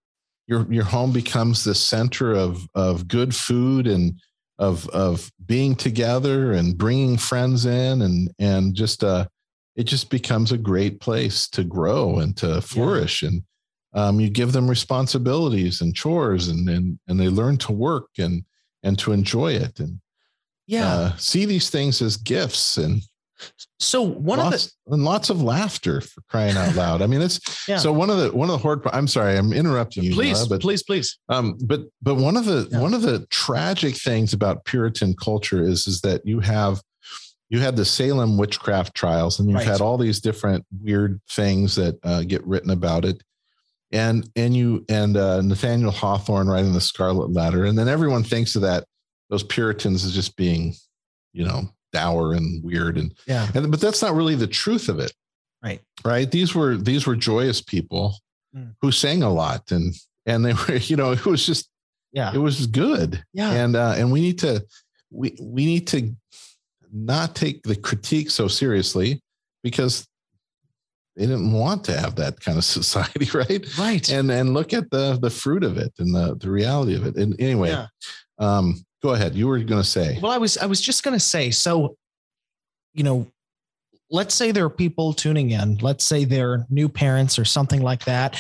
Your 0.48 0.72
your 0.72 0.84
home 0.84 1.12
becomes 1.12 1.63
the 1.63 1.76
center 1.76 2.34
of 2.34 2.68
of 2.74 3.08
good 3.08 3.34
food 3.36 3.88
and 3.88 4.20
of 4.58 4.88
of 4.89 5.32
being 5.46 5.76
together 5.76 6.54
and 6.54 6.78
bringing 6.78 7.18
friends 7.18 7.65
in 7.65 8.02
and 8.02 8.32
and 8.39 8.76
just 8.76 9.04
uh 9.04 9.26
it 9.76 9.84
just 9.84 10.10
becomes 10.10 10.52
a 10.52 10.58
great 10.58 11.00
place 11.00 11.48
to 11.50 11.63
grow 11.63 12.20
and 12.20 12.38
to 12.38 12.62
flourish 12.62 13.22
yeah. 13.22 13.30
and 13.30 13.44
um, 13.94 14.20
you 14.20 14.30
give 14.30 14.52
them 14.52 14.70
responsibilities 14.70 15.82
and 15.82 15.96
chores 15.96 16.48
and 16.48 16.70
and 16.70 17.00
and 17.08 17.20
they 17.20 17.28
learn 17.28 17.58
to 17.58 17.72
work 17.72 18.10
and 18.20 18.44
and 18.86 18.98
to 19.00 19.12
enjoy 19.12 19.52
it 19.52 19.80
and 19.80 20.00
yeah 20.67 20.88
uh, 20.88 21.15
see 21.17 21.43
these 21.45 21.69
things 21.69 22.02
as 22.02 22.15
gifts 22.15 22.78
and 22.78 23.02
so 23.80 24.02
one 24.02 24.39
lots, 24.39 24.65
of 24.67 24.71
the 24.88 24.93
and 24.93 25.04
lots 25.04 25.30
of 25.30 25.41
laughter 25.41 26.00
for 26.00 26.21
crying 26.30 26.56
out 26.56 26.74
loud. 26.76 27.02
I 27.02 27.08
mean, 27.08 27.21
it's 27.21 27.39
yeah. 27.67 27.78
so 27.78 27.91
one 27.91 28.10
of 28.10 28.17
the 28.17 28.32
one 28.32 28.50
of 28.50 28.54
the 28.54 28.60
horde. 28.60 28.88
I'm 28.93 29.08
sorry, 29.08 29.38
I'm 29.38 29.52
interrupting 29.52 30.06
you. 30.06 30.13
Please, 30.13 30.39
Noah, 30.39 30.50
but, 30.50 30.62
please, 30.62 30.84
please. 30.84 31.19
Um, 31.28 31.58
but 31.62 31.82
but 32.02 32.15
one 32.15 32.38
of 32.38 32.45
the 32.45 32.69
yeah. 32.71 32.80
one 32.80 32.93
of 32.93 33.02
the 33.02 33.28
tragic 33.30 33.98
things 33.98 34.32
about 34.32 34.63
Puritan 34.63 35.15
culture 35.15 35.62
is 35.62 35.86
is 35.86 36.00
that 36.02 36.26
you 36.26 36.39
have 36.39 36.82
you 37.50 37.60
had 37.60 37.76
the 37.76 37.86
Salem 37.86 38.38
witchcraft 38.38 38.95
trials, 38.95 39.39
and 39.39 39.50
you've 39.50 39.58
right. 39.58 39.67
had 39.67 39.82
all 39.82 39.98
these 39.98 40.21
different 40.21 40.65
weird 40.82 41.19
things 41.30 41.76
that 41.76 42.00
uh, 42.04 42.24
get 42.24 42.45
written 42.48 42.71
about 42.71 43.04
it 43.04 43.21
and 43.91 44.30
and 44.36 44.56
you 44.56 44.86
and 44.89 45.17
uh, 45.17 45.41
Nathaniel 45.41 45.91
Hawthorne 45.91 46.48
writing 46.48 46.74
the 46.74 46.82
Scarlet 46.82 47.32
Letter, 47.32 47.65
and 47.65 47.78
then 47.78 47.88
everyone 47.88 48.24
thinks 48.24 48.56
of 48.56 48.62
that 48.63 48.86
those 49.30 49.43
Puritans 49.43 50.06
as 50.06 50.13
just 50.13 50.36
being, 50.36 50.74
you 51.34 51.45
know, 51.45 51.69
dour 51.93 52.34
and 52.34 52.63
weird, 52.63 52.98
and 52.98 53.13
yeah, 53.28 53.50
and 53.54 53.71
but 53.71 53.82
that's 53.82 54.02
not 54.02 54.15
really 54.15 54.36
the 54.36 54.48
truth 54.48 54.89
of 54.89 55.00
it, 55.00 55.13
right? 55.63 55.82
Right. 56.04 56.30
These 56.30 56.56
were 56.56 56.78
these 56.78 57.06
were 57.06 57.15
joyous 57.15 57.62
people 57.62 58.17
mm. 58.56 58.74
who 58.82 58.91
sang 58.91 59.24
a 59.24 59.32
lot, 59.32 59.71
and 59.71 59.93
and 60.26 60.45
they 60.45 60.54
were, 60.67 60.76
you 60.76 60.95
know, 60.95 61.12
it 61.12 61.26
was 61.26 61.45
just, 61.45 61.69
yeah, 62.12 62.34
it 62.34 62.39
was 62.39 62.67
good, 62.67 63.24
yeah, 63.34 63.52
and 63.52 63.76
uh, 63.76 63.95
and 63.98 64.12
we 64.12 64.21
need 64.21 64.39
to 64.39 64.65
we 65.12 65.38
we 65.41 65.65
need 65.65 65.88
to 65.88 66.15
not 66.91 67.36
take 67.36 67.62
the 67.63 67.76
critique 67.76 68.30
so 68.30 68.48
seriously 68.48 69.21
because 69.63 70.08
they 71.15 71.25
didn't 71.25 71.54
want 71.54 71.84
to 71.86 71.97
have 71.97 72.15
that 72.15 72.39
kind 72.39 72.58
of 72.58 72.63
society, 72.78 73.30
right? 73.34 73.78
Right. 73.78 74.10
And 74.10 74.32
and 74.32 74.54
look 74.54 74.73
at 74.73 74.89
the 74.91 75.17
the 75.21 75.30
fruit 75.30 75.63
of 75.63 75.78
it 75.78 75.93
and 75.99 76.13
the 76.13 76.36
the 76.36 76.49
reality 76.49 76.95
of 76.95 77.06
it. 77.06 77.15
And 77.15 77.39
anyway, 77.39 77.69
yeah. 77.69 77.88
um, 78.39 78.86
go 79.01 79.13
ahead. 79.13 79.36
You 79.36 79.47
were 79.47 79.60
going 79.60 79.82
to 79.82 79.88
say. 79.88 80.19
Well, 80.21 80.32
I 80.32 80.38
was 80.38 80.58
I 80.58 80.65
was 80.65 80.82
just 80.82 81.04
going 81.04 81.17
to 81.17 81.23
say. 81.23 81.51
So, 81.51 81.95
you 82.93 83.04
know, 83.04 83.28
let's 84.10 84.36
say 84.36 84.51
there 84.51 84.65
are 84.65 84.69
people 84.69 85.13
tuning 85.13 85.51
in. 85.51 85.78
Let's 85.78 86.06
say 86.06 86.25
they're 86.25 86.65
new 86.69 86.89
parents 86.89 87.39
or 87.39 87.45
something 87.45 87.82
like 87.82 88.06
that. 88.06 88.39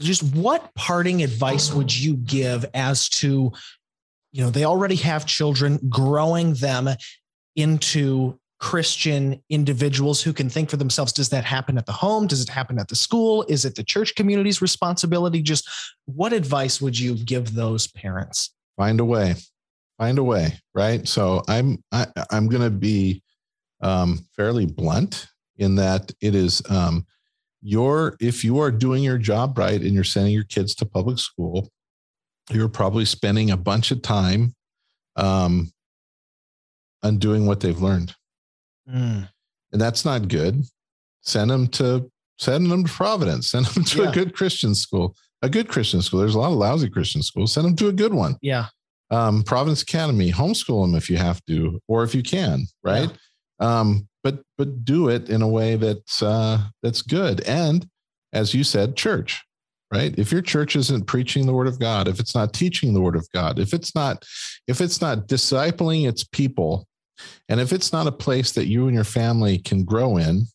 Just 0.00 0.22
what 0.34 0.72
parting 0.74 1.22
advice 1.22 1.72
would 1.72 1.94
you 1.94 2.14
give 2.14 2.64
as 2.72 3.08
to, 3.08 3.50
you 4.30 4.44
know, 4.44 4.50
they 4.50 4.64
already 4.64 4.94
have 4.96 5.26
children, 5.26 5.80
growing 5.88 6.54
them 6.54 6.88
into 7.56 8.38
Christian 8.58 9.40
individuals 9.50 10.20
who 10.20 10.32
can 10.32 10.48
think 10.48 10.68
for 10.68 10.76
themselves. 10.76 11.12
Does 11.12 11.28
that 11.28 11.44
happen 11.44 11.78
at 11.78 11.86
the 11.86 11.92
home? 11.92 12.26
Does 12.26 12.42
it 12.42 12.48
happen 12.48 12.78
at 12.78 12.88
the 12.88 12.96
school? 12.96 13.44
Is 13.48 13.64
it 13.64 13.76
the 13.76 13.84
church 13.84 14.14
community's 14.16 14.60
responsibility? 14.60 15.42
Just 15.42 15.68
what 16.06 16.32
advice 16.32 16.80
would 16.80 16.98
you 16.98 17.14
give 17.14 17.54
those 17.54 17.86
parents? 17.86 18.52
Find 18.76 18.98
a 18.98 19.04
way. 19.04 19.36
Find 19.96 20.18
a 20.18 20.24
way, 20.24 20.58
right? 20.74 21.06
So 21.06 21.42
I'm 21.48 21.82
I, 21.92 22.02
am 22.02 22.24
i 22.30 22.36
am 22.36 22.48
going 22.48 22.62
to 22.62 22.70
be 22.70 23.22
um, 23.80 24.26
fairly 24.36 24.66
blunt 24.66 25.28
in 25.56 25.76
that 25.76 26.12
it 26.20 26.34
is 26.34 26.62
um, 26.68 27.06
your 27.62 28.16
if 28.20 28.44
you 28.44 28.58
are 28.58 28.70
doing 28.70 29.02
your 29.02 29.18
job 29.18 29.58
right 29.58 29.80
and 29.80 29.92
you're 29.92 30.04
sending 30.04 30.32
your 30.32 30.44
kids 30.44 30.74
to 30.76 30.86
public 30.86 31.18
school, 31.18 31.68
you're 32.50 32.68
probably 32.68 33.04
spending 33.04 33.50
a 33.50 33.56
bunch 33.56 33.92
of 33.92 34.02
time 34.02 34.54
um, 35.16 35.70
undoing 37.04 37.46
what 37.46 37.60
they've 37.60 37.80
learned 37.80 38.14
Mm. 38.88 39.28
And 39.72 39.80
that's 39.80 40.04
not 40.04 40.28
good. 40.28 40.64
Send 41.22 41.50
them 41.50 41.66
to 41.68 42.10
send 42.38 42.70
them 42.70 42.84
to 42.84 42.92
Providence. 42.92 43.50
Send 43.50 43.66
them 43.66 43.84
to 43.84 44.02
yeah. 44.02 44.10
a 44.10 44.12
good 44.12 44.34
Christian 44.34 44.74
school. 44.74 45.14
A 45.42 45.48
good 45.48 45.68
Christian 45.68 46.02
school. 46.02 46.20
There's 46.20 46.34
a 46.34 46.38
lot 46.38 46.52
of 46.52 46.58
lousy 46.58 46.88
Christian 46.88 47.22
schools. 47.22 47.52
Send 47.52 47.66
them 47.66 47.76
to 47.76 47.88
a 47.88 47.92
good 47.92 48.14
one. 48.14 48.36
Yeah. 48.42 48.66
Um, 49.10 49.42
Providence 49.42 49.82
Academy. 49.82 50.32
Homeschool 50.32 50.84
them 50.84 50.94
if 50.94 51.08
you 51.08 51.16
have 51.16 51.40
to, 51.46 51.80
or 51.86 52.02
if 52.02 52.14
you 52.14 52.22
can. 52.22 52.64
Right. 52.82 53.10
Yeah. 53.60 53.80
Um, 53.80 54.08
but 54.24 54.42
but 54.56 54.84
do 54.84 55.08
it 55.08 55.28
in 55.28 55.42
a 55.42 55.48
way 55.48 55.76
that's 55.76 56.22
uh, 56.22 56.58
that's 56.82 57.02
good. 57.02 57.40
And 57.42 57.88
as 58.32 58.54
you 58.54 58.64
said, 58.64 58.96
church. 58.96 59.42
Right. 59.90 60.14
If 60.18 60.30
your 60.30 60.42
church 60.42 60.76
isn't 60.76 61.06
preaching 61.06 61.46
the 61.46 61.54
word 61.54 61.66
of 61.66 61.78
God, 61.78 62.08
if 62.08 62.20
it's 62.20 62.34
not 62.34 62.52
teaching 62.52 62.92
the 62.92 63.00
word 63.00 63.16
of 63.16 63.26
God, 63.32 63.58
if 63.58 63.72
it's 63.72 63.94
not 63.94 64.24
if 64.66 64.82
it's 64.82 65.00
not 65.00 65.28
discipling 65.28 66.06
its 66.06 66.24
people 66.24 66.86
and 67.48 67.60
if 67.60 67.72
it's 67.72 67.92
not 67.92 68.06
a 68.06 68.12
place 68.12 68.52
that 68.52 68.66
you 68.66 68.86
and 68.86 68.94
your 68.94 69.04
family 69.04 69.58
can 69.58 69.84
grow 69.84 70.16
in, 70.16 70.46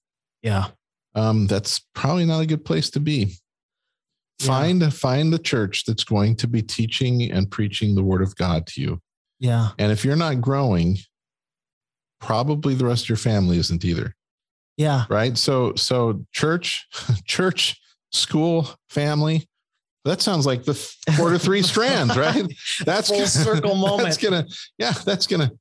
yeah, 0.42 0.68
um, 1.16 1.48
that's 1.48 1.80
probably 1.94 2.26
not 2.26 2.42
a 2.42 2.46
good 2.46 2.66
place 2.66 2.90
to 2.92 3.00
be. 3.00 3.36
Yeah. 4.40 4.48
Find 4.48 4.94
find 4.94 5.32
the 5.32 5.40
church 5.40 5.86
that's 5.86 6.04
going 6.04 6.36
to 6.38 6.48
be 6.48 6.62
teaching 6.62 7.32
and 7.32 7.50
preaching 7.50 7.96
the 7.96 8.04
word 8.04 8.22
of 8.22 8.36
God 8.36 8.68
to 8.68 8.82
you. 8.82 9.00
Yeah. 9.40 9.70
And 9.78 9.92
if 9.92 10.04
you're 10.04 10.16
not 10.16 10.42
growing, 10.42 10.98
probably 12.20 12.74
the 12.76 12.86
rest 12.86 13.06
of 13.06 13.10
your 13.10 13.18
family 13.18 13.58
isn't 13.58 13.86
either. 13.86 14.16
Yeah. 14.78 15.06
Right. 15.10 15.38
So 15.38 15.76
so 15.76 16.26
church, 16.32 16.88
church, 17.26 17.80
school, 18.12 18.70
family. 18.90 19.48
That 20.06 20.22
sounds 20.22 20.46
like 20.46 20.64
the 20.64 20.74
four 21.16 21.30
to 21.30 21.40
three 21.40 21.62
strands, 21.62 22.18
right? 22.18 22.46
That's 22.86 23.10
full 23.10 23.26
circle 23.26 23.76
moment. 23.76 24.04
That's 24.04 24.18
gonna, 24.18 24.46
yeah, 24.78 24.92
that's 24.92 25.28
gonna 25.28 25.52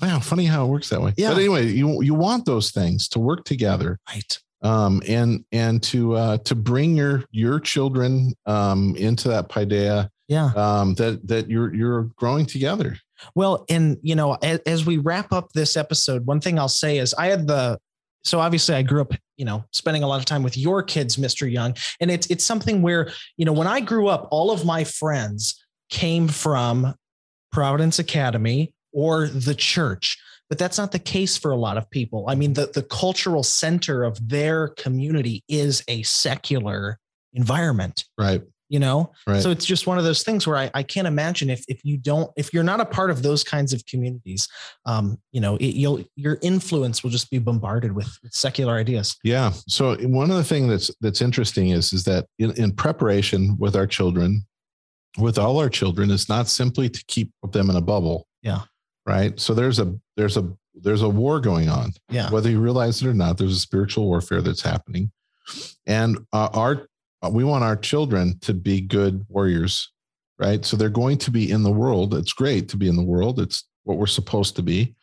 wow, 0.00 0.18
funny 0.20 0.44
how 0.44 0.64
it 0.64 0.68
works 0.68 0.88
that 0.90 1.00
way. 1.00 1.14
Yeah. 1.16 1.30
But 1.30 1.38
anyway, 1.38 1.66
you 1.68 2.02
you 2.02 2.14
want 2.14 2.44
those 2.44 2.70
things 2.70 3.08
to 3.08 3.18
work 3.18 3.44
together. 3.44 3.98
Right. 4.08 4.38
Um, 4.62 5.02
and 5.08 5.44
and 5.52 5.82
to 5.84 6.14
uh, 6.14 6.38
to 6.38 6.54
bring 6.54 6.96
your 6.96 7.24
your 7.30 7.60
children 7.60 8.34
um, 8.46 8.94
into 8.96 9.28
that 9.28 9.48
paideia. 9.48 10.08
Yeah. 10.28 10.50
Um, 10.56 10.94
that 10.94 11.26
that 11.28 11.50
you're 11.50 11.74
you're 11.74 12.04
growing 12.16 12.46
together. 12.46 12.96
Well, 13.34 13.64
and 13.68 13.98
you 14.02 14.14
know, 14.14 14.36
as, 14.42 14.60
as 14.66 14.86
we 14.86 14.98
wrap 14.98 15.32
up 15.32 15.52
this 15.52 15.76
episode, 15.76 16.26
one 16.26 16.40
thing 16.40 16.58
I'll 16.58 16.68
say 16.68 16.98
is 16.98 17.14
I 17.14 17.26
had 17.26 17.46
the 17.46 17.78
so 18.24 18.40
obviously 18.40 18.74
I 18.74 18.82
grew 18.82 19.00
up, 19.00 19.12
you 19.36 19.44
know, 19.44 19.64
spending 19.72 20.02
a 20.02 20.06
lot 20.06 20.18
of 20.18 20.24
time 20.24 20.42
with 20.42 20.56
your 20.56 20.82
kids, 20.82 21.16
Mr. 21.16 21.50
Young. 21.50 21.74
And 22.00 22.10
it's 22.10 22.26
it's 22.28 22.44
something 22.44 22.82
where, 22.82 23.10
you 23.36 23.44
know, 23.44 23.52
when 23.52 23.66
I 23.66 23.80
grew 23.80 24.08
up, 24.08 24.28
all 24.30 24.50
of 24.50 24.64
my 24.64 24.84
friends 24.84 25.64
came 25.90 26.28
from 26.28 26.94
Providence 27.50 27.98
Academy 27.98 28.72
or 28.92 29.28
the 29.28 29.54
church. 29.54 30.18
But 30.48 30.58
that's 30.58 30.76
not 30.76 30.92
the 30.92 30.98
case 30.98 31.36
for 31.38 31.50
a 31.50 31.56
lot 31.56 31.78
of 31.78 31.88
people. 31.90 32.26
I 32.28 32.34
mean, 32.34 32.52
the, 32.52 32.66
the 32.66 32.82
cultural 32.82 33.42
center 33.42 34.04
of 34.04 34.28
their 34.28 34.68
community 34.68 35.44
is 35.48 35.82
a 35.88 36.02
secular 36.02 36.98
environment. 37.32 38.04
Right 38.18 38.42
you 38.72 38.78
know 38.78 39.12
right. 39.26 39.42
so 39.42 39.50
it's 39.50 39.66
just 39.66 39.86
one 39.86 39.98
of 39.98 40.04
those 40.04 40.22
things 40.22 40.46
where 40.46 40.56
I, 40.56 40.70
I 40.72 40.82
can't 40.82 41.06
imagine 41.06 41.50
if 41.50 41.62
if 41.68 41.84
you 41.84 41.98
don't 41.98 42.30
if 42.36 42.52
you're 42.54 42.64
not 42.64 42.80
a 42.80 42.86
part 42.86 43.10
of 43.10 43.22
those 43.22 43.44
kinds 43.44 43.74
of 43.74 43.84
communities 43.84 44.48
um 44.86 45.18
you 45.30 45.40
know 45.40 45.56
it, 45.56 45.74
you'll 45.74 46.02
your 46.16 46.38
influence 46.40 47.02
will 47.02 47.10
just 47.10 47.30
be 47.30 47.38
bombarded 47.38 47.92
with 47.92 48.08
secular 48.30 48.74
ideas 48.74 49.16
yeah 49.22 49.52
so 49.68 49.94
one 50.08 50.30
of 50.30 50.38
the 50.38 50.44
things 50.44 50.68
that's 50.70 50.90
that's 51.02 51.20
interesting 51.20 51.68
is 51.68 51.92
is 51.92 52.04
that 52.04 52.26
in, 52.38 52.50
in 52.52 52.72
preparation 52.72 53.56
with 53.58 53.76
our 53.76 53.86
children 53.86 54.42
with 55.18 55.38
all 55.38 55.58
our 55.58 55.68
children 55.68 56.10
is 56.10 56.30
not 56.30 56.48
simply 56.48 56.88
to 56.88 57.04
keep 57.08 57.30
them 57.52 57.68
in 57.68 57.76
a 57.76 57.82
bubble 57.82 58.26
yeah 58.40 58.62
right 59.06 59.38
so 59.38 59.54
there's 59.54 59.78
a 59.78 59.94
there's 60.16 60.36
a 60.36 60.50
there's 60.74 61.02
a 61.02 61.08
war 61.08 61.40
going 61.40 61.68
on 61.68 61.92
yeah 62.08 62.30
whether 62.30 62.50
you 62.50 62.60
realize 62.60 63.02
it 63.02 63.08
or 63.08 63.14
not 63.14 63.36
there's 63.38 63.56
a 63.56 63.60
spiritual 63.60 64.06
warfare 64.06 64.40
that's 64.40 64.62
happening 64.62 65.10
and 65.86 66.18
uh, 66.32 66.48
our 66.52 66.86
uh, 67.24 67.30
we 67.30 67.44
want 67.44 67.64
our 67.64 67.76
children 67.76 68.38
to 68.40 68.52
be 68.52 68.80
good 68.80 69.24
warriors, 69.28 69.92
right? 70.38 70.64
So 70.64 70.76
they're 70.76 70.88
going 70.88 71.18
to 71.18 71.30
be 71.30 71.50
in 71.50 71.62
the 71.62 71.70
world. 71.70 72.14
It's 72.14 72.32
great 72.32 72.68
to 72.70 72.76
be 72.76 72.88
in 72.88 72.96
the 72.96 73.02
world. 73.02 73.38
It's 73.38 73.64
what 73.84 73.98
we're 73.98 74.06
supposed 74.06 74.56
to 74.56 74.62
be. 74.62 74.94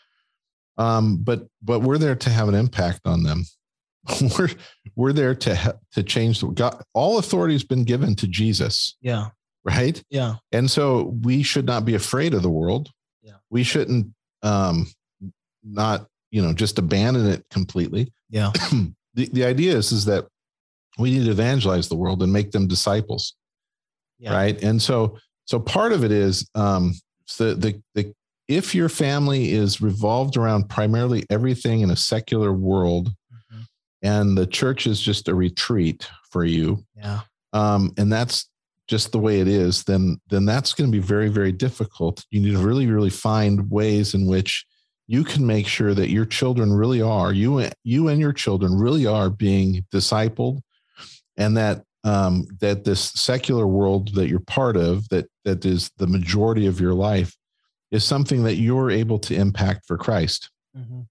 Um, 0.77 1.17
but 1.17 1.45
but 1.61 1.81
we're 1.81 1.97
there 1.97 2.15
to 2.15 2.29
have 2.29 2.47
an 2.47 2.55
impact 2.55 3.01
on 3.05 3.23
them. 3.23 3.45
we're 4.37 4.49
we're 4.95 5.13
there 5.13 5.35
to 5.35 5.79
to 5.93 6.03
change 6.03 6.41
the 6.41 6.47
God. 6.47 6.81
All 6.93 7.19
authority 7.19 7.53
has 7.53 7.63
been 7.63 7.83
given 7.83 8.15
to 8.15 8.27
Jesus. 8.27 8.95
Yeah. 9.01 9.29
Right. 9.65 10.01
Yeah. 10.09 10.35
And 10.53 10.71
so 10.71 11.15
we 11.21 11.43
should 11.43 11.65
not 11.65 11.83
be 11.83 11.95
afraid 11.95 12.33
of 12.33 12.41
the 12.41 12.49
world. 12.49 12.89
Yeah. 13.21 13.35
We 13.49 13.63
shouldn't 13.63 14.07
um, 14.43 14.87
not 15.63 16.07
you 16.31 16.41
know 16.41 16.53
just 16.53 16.79
abandon 16.79 17.27
it 17.27 17.45
completely. 17.49 18.11
Yeah. 18.29 18.51
the 19.13 19.29
the 19.33 19.45
idea 19.45 19.75
is 19.75 19.91
is 19.91 20.05
that 20.05 20.27
we 20.97 21.11
need 21.11 21.25
to 21.25 21.31
evangelize 21.31 21.87
the 21.87 21.95
world 21.95 22.21
and 22.21 22.31
make 22.31 22.51
them 22.51 22.67
disciples 22.67 23.35
yeah. 24.19 24.33
right 24.33 24.61
and 24.61 24.81
so 24.81 25.17
so 25.45 25.59
part 25.59 25.91
of 25.91 26.03
it 26.03 26.11
is 26.11 26.47
um 26.55 26.93
the, 27.37 27.55
the 27.55 27.81
the 27.95 28.13
if 28.47 28.73
your 28.73 28.89
family 28.89 29.51
is 29.51 29.81
revolved 29.81 30.35
around 30.35 30.67
primarily 30.69 31.25
everything 31.29 31.81
in 31.81 31.91
a 31.91 31.95
secular 31.95 32.51
world 32.51 33.07
mm-hmm. 33.07 33.61
and 34.01 34.37
the 34.37 34.47
church 34.47 34.87
is 34.87 34.99
just 34.99 35.27
a 35.27 35.35
retreat 35.35 36.09
for 36.31 36.43
you 36.43 36.83
yeah 36.95 37.21
um 37.53 37.93
and 37.97 38.11
that's 38.11 38.49
just 38.89 39.11
the 39.11 39.19
way 39.19 39.39
it 39.39 39.47
is 39.47 39.83
then 39.83 40.19
then 40.29 40.45
that's 40.45 40.73
going 40.73 40.89
to 40.89 40.91
be 40.91 41.03
very 41.03 41.29
very 41.29 41.51
difficult 41.51 42.25
you 42.31 42.41
need 42.41 42.51
to 42.51 42.57
really 42.57 42.87
really 42.87 43.09
find 43.09 43.69
ways 43.69 44.13
in 44.13 44.25
which 44.25 44.65
you 45.07 45.23
can 45.23 45.45
make 45.45 45.67
sure 45.67 45.93
that 45.93 46.09
your 46.09 46.25
children 46.25 46.73
really 46.73 47.01
are 47.01 47.31
you 47.31 47.65
you 47.83 48.07
and 48.07 48.19
your 48.19 48.33
children 48.33 48.77
really 48.77 49.05
are 49.05 49.29
being 49.29 49.85
discipled 49.93 50.59
and 51.37 51.55
that 51.55 51.83
um, 52.03 52.47
that 52.59 52.83
this 52.83 53.11
secular 53.11 53.67
world 53.67 54.13
that 54.15 54.29
you're 54.29 54.39
part 54.39 54.77
of, 54.77 55.09
that 55.09 55.27
that 55.45 55.65
is 55.65 55.91
the 55.97 56.07
majority 56.07 56.65
of 56.67 56.79
your 56.79 56.93
life, 56.93 57.35
is 57.91 58.03
something 58.03 58.43
that 58.43 58.55
you're 58.55 58.91
able 58.91 59.19
to 59.19 59.35
impact 59.35 59.85
for 59.85 59.97
Christ. 59.97 60.49
Mm-hmm. 60.77 61.01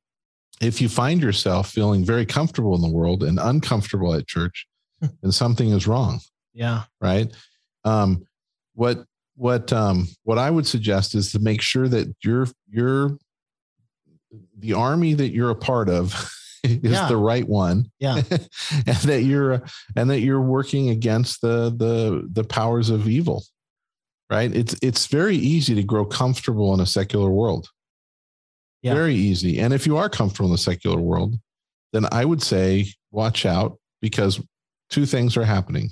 If 0.60 0.80
you 0.80 0.88
find 0.88 1.22
yourself 1.22 1.70
feeling 1.70 2.04
very 2.04 2.26
comfortable 2.26 2.74
in 2.74 2.82
the 2.82 2.90
world 2.90 3.22
and 3.22 3.38
uncomfortable 3.38 4.14
at 4.14 4.26
church, 4.26 4.66
then 5.00 5.32
something 5.32 5.70
is 5.70 5.86
wrong. 5.86 6.20
Yeah. 6.52 6.84
Right. 7.00 7.32
Um, 7.88 8.24
what 8.74 9.04
what 9.36 9.72
um, 9.72 10.08
what 10.24 10.38
I 10.38 10.50
would 10.50 10.66
suggest 10.66 11.14
is 11.14 11.32
to 11.32 11.38
make 11.38 11.62
sure 11.62 11.88
that 11.88 12.14
you're 12.22 12.46
you're 12.68 13.16
the 14.58 14.74
army 14.74 15.14
that 15.14 15.32
you're 15.32 15.50
a 15.50 15.56
part 15.56 15.88
of 15.88 16.12
is 16.64 16.92
yeah. 16.92 17.08
the 17.08 17.16
right 17.16 17.48
one. 17.48 17.90
Yeah. 17.98 18.16
and 18.86 18.96
that 19.04 19.22
you're 19.22 19.62
and 19.96 20.10
that 20.10 20.20
you're 20.20 20.40
working 20.40 20.90
against 20.90 21.40
the 21.40 21.70
the 21.70 22.28
the 22.32 22.44
powers 22.44 22.90
of 22.90 23.08
evil. 23.08 23.44
Right? 24.30 24.54
It's 24.54 24.76
it's 24.82 25.06
very 25.06 25.36
easy 25.36 25.74
to 25.74 25.82
grow 25.82 26.04
comfortable 26.04 26.74
in 26.74 26.80
a 26.80 26.86
secular 26.86 27.30
world. 27.30 27.68
Yeah. 28.82 28.94
Very 28.94 29.14
easy. 29.14 29.58
And 29.58 29.72
if 29.72 29.86
you 29.86 29.96
are 29.96 30.08
comfortable 30.08 30.46
in 30.46 30.52
the 30.52 30.58
secular 30.58 31.00
world, 31.00 31.36
then 31.92 32.06
I 32.12 32.24
would 32.24 32.42
say 32.42 32.86
watch 33.10 33.46
out 33.46 33.78
because 34.00 34.40
two 34.90 35.06
things 35.06 35.36
are 35.36 35.44
happening. 35.44 35.90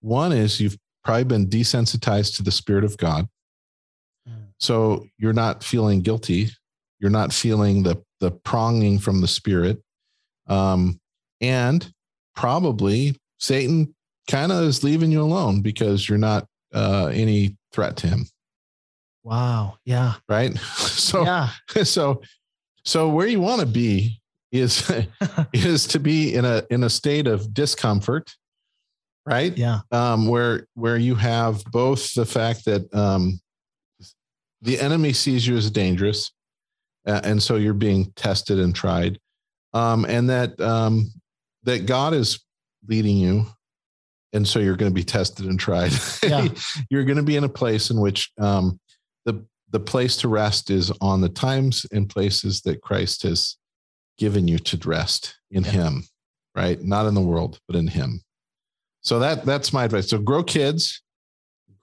One 0.00 0.32
is 0.32 0.60
you've 0.60 0.78
probably 1.04 1.24
been 1.24 1.48
desensitized 1.48 2.36
to 2.36 2.42
the 2.42 2.52
spirit 2.52 2.84
of 2.84 2.96
God. 2.96 3.28
Mm. 4.28 4.52
So 4.58 5.06
you're 5.18 5.32
not 5.32 5.64
feeling 5.64 6.00
guilty. 6.00 6.50
You're 7.00 7.10
not 7.10 7.32
feeling 7.32 7.82
the 7.82 8.02
the 8.20 8.30
pronging 8.30 8.98
from 8.98 9.20
the 9.20 9.28
spirit. 9.28 9.80
Um, 10.48 11.00
and 11.40 11.90
probably 12.34 13.16
Satan 13.38 13.94
kind 14.28 14.52
of 14.52 14.64
is 14.64 14.84
leaving 14.84 15.10
you 15.10 15.22
alone 15.22 15.60
because 15.60 16.08
you're 16.08 16.18
not 16.18 16.46
uh, 16.74 17.06
any 17.12 17.56
threat 17.72 17.96
to 17.98 18.06
him. 18.08 18.26
Wow. 19.24 19.78
Yeah. 19.84 20.14
Right. 20.28 20.56
So, 20.98 21.22
yeah. 21.22 21.50
so, 21.84 22.20
so 22.84 23.08
where 23.08 23.28
you 23.28 23.40
want 23.40 23.60
to 23.60 23.66
be 23.66 24.20
is, 24.52 24.90
is 25.54 25.86
to 25.86 26.00
be 26.00 26.34
in 26.34 26.44
a, 26.44 26.64
in 26.70 26.82
a 26.82 26.90
state 26.90 27.26
of 27.26 27.54
discomfort. 27.54 28.34
Right. 29.28 29.56
Yeah. 29.56 29.80
Um, 29.92 30.26
where, 30.26 30.66
where 30.74 30.96
you 30.96 31.14
have 31.14 31.64
both 31.66 32.14
the 32.14 32.26
fact 32.26 32.64
that, 32.64 32.92
um, 32.94 33.40
the 34.60 34.80
enemy 34.80 35.12
sees 35.12 35.46
you 35.46 35.56
as 35.56 35.70
dangerous 35.70 36.32
uh, 37.08 37.20
and 37.24 37.42
so 37.42 37.56
you're 37.56 37.74
being 37.74 38.12
tested 38.16 38.58
and 38.58 38.74
tried, 38.74 39.18
um, 39.72 40.04
and 40.04 40.28
that 40.28 40.60
um, 40.60 41.10
that 41.64 41.86
God 41.86 42.12
is 42.12 42.44
leading 42.86 43.16
you, 43.16 43.46
and 44.34 44.46
so 44.46 44.58
you're 44.58 44.76
going 44.76 44.90
to 44.90 44.94
be 44.94 45.04
tested 45.04 45.46
and 45.46 45.58
tried. 45.58 45.92
Yeah. 46.22 46.48
you're 46.90 47.04
going 47.04 47.16
to 47.16 47.22
be 47.22 47.36
in 47.36 47.44
a 47.44 47.48
place 47.48 47.90
in 47.90 47.98
which 47.98 48.30
um, 48.38 48.78
the 49.24 49.46
the 49.70 49.80
place 49.80 50.16
to 50.18 50.28
rest 50.28 50.70
is 50.70 50.92
on 51.00 51.22
the 51.22 51.30
times 51.30 51.86
and 51.92 52.08
places 52.08 52.60
that 52.62 52.82
Christ 52.82 53.22
has 53.22 53.56
given 54.18 54.46
you 54.46 54.58
to 54.58 54.88
rest 54.88 55.38
in 55.50 55.64
yeah. 55.64 55.70
Him, 55.70 56.04
right? 56.54 56.82
Not 56.82 57.06
in 57.06 57.14
the 57.14 57.22
world, 57.22 57.58
but 57.66 57.76
in 57.76 57.86
Him. 57.86 58.20
So 59.08 59.18
that 59.20 59.46
that's 59.46 59.72
my 59.72 59.84
advice. 59.84 60.10
So 60.10 60.18
grow 60.18 60.42
kids, 60.42 61.00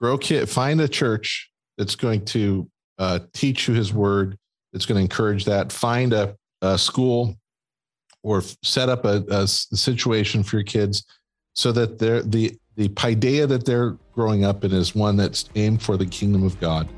grow 0.00 0.16
kid, 0.16 0.48
find 0.48 0.80
a 0.80 0.86
church 0.86 1.50
that's 1.76 1.96
going 1.96 2.24
to 2.26 2.70
uh, 3.00 3.18
teach 3.32 3.66
you 3.66 3.74
His 3.74 3.92
Word 3.92 4.38
that's 4.72 4.86
going 4.86 4.98
to 4.98 5.02
encourage 5.02 5.44
that. 5.46 5.72
Find 5.72 6.12
a, 6.12 6.36
a 6.62 6.78
school 6.78 7.36
or 8.22 8.42
set 8.62 8.88
up 8.88 9.04
a, 9.04 9.24
a, 9.28 9.44
situation 9.48 10.44
for 10.44 10.54
your 10.54 10.64
kids 10.64 11.04
so 11.56 11.72
that 11.72 11.98
they're 11.98 12.22
the 12.22 12.56
the 12.76 12.90
paideia 12.90 13.48
that 13.48 13.66
they're 13.66 13.96
growing 14.12 14.44
up 14.44 14.62
in 14.62 14.70
is 14.70 14.94
one 14.94 15.16
that's 15.16 15.46
aimed 15.56 15.82
for 15.82 15.96
the 15.96 16.06
kingdom 16.06 16.44
of 16.44 16.60
God. 16.60 16.88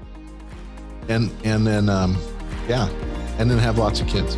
And 1.09 1.31
and 1.43 1.67
then 1.67 1.88
um, 1.88 2.19
yeah, 2.69 2.87
and 3.38 3.51
then 3.51 3.57
have 3.57 3.79
lots 3.79 4.03
of 4.03 4.07
kids. 4.07 4.37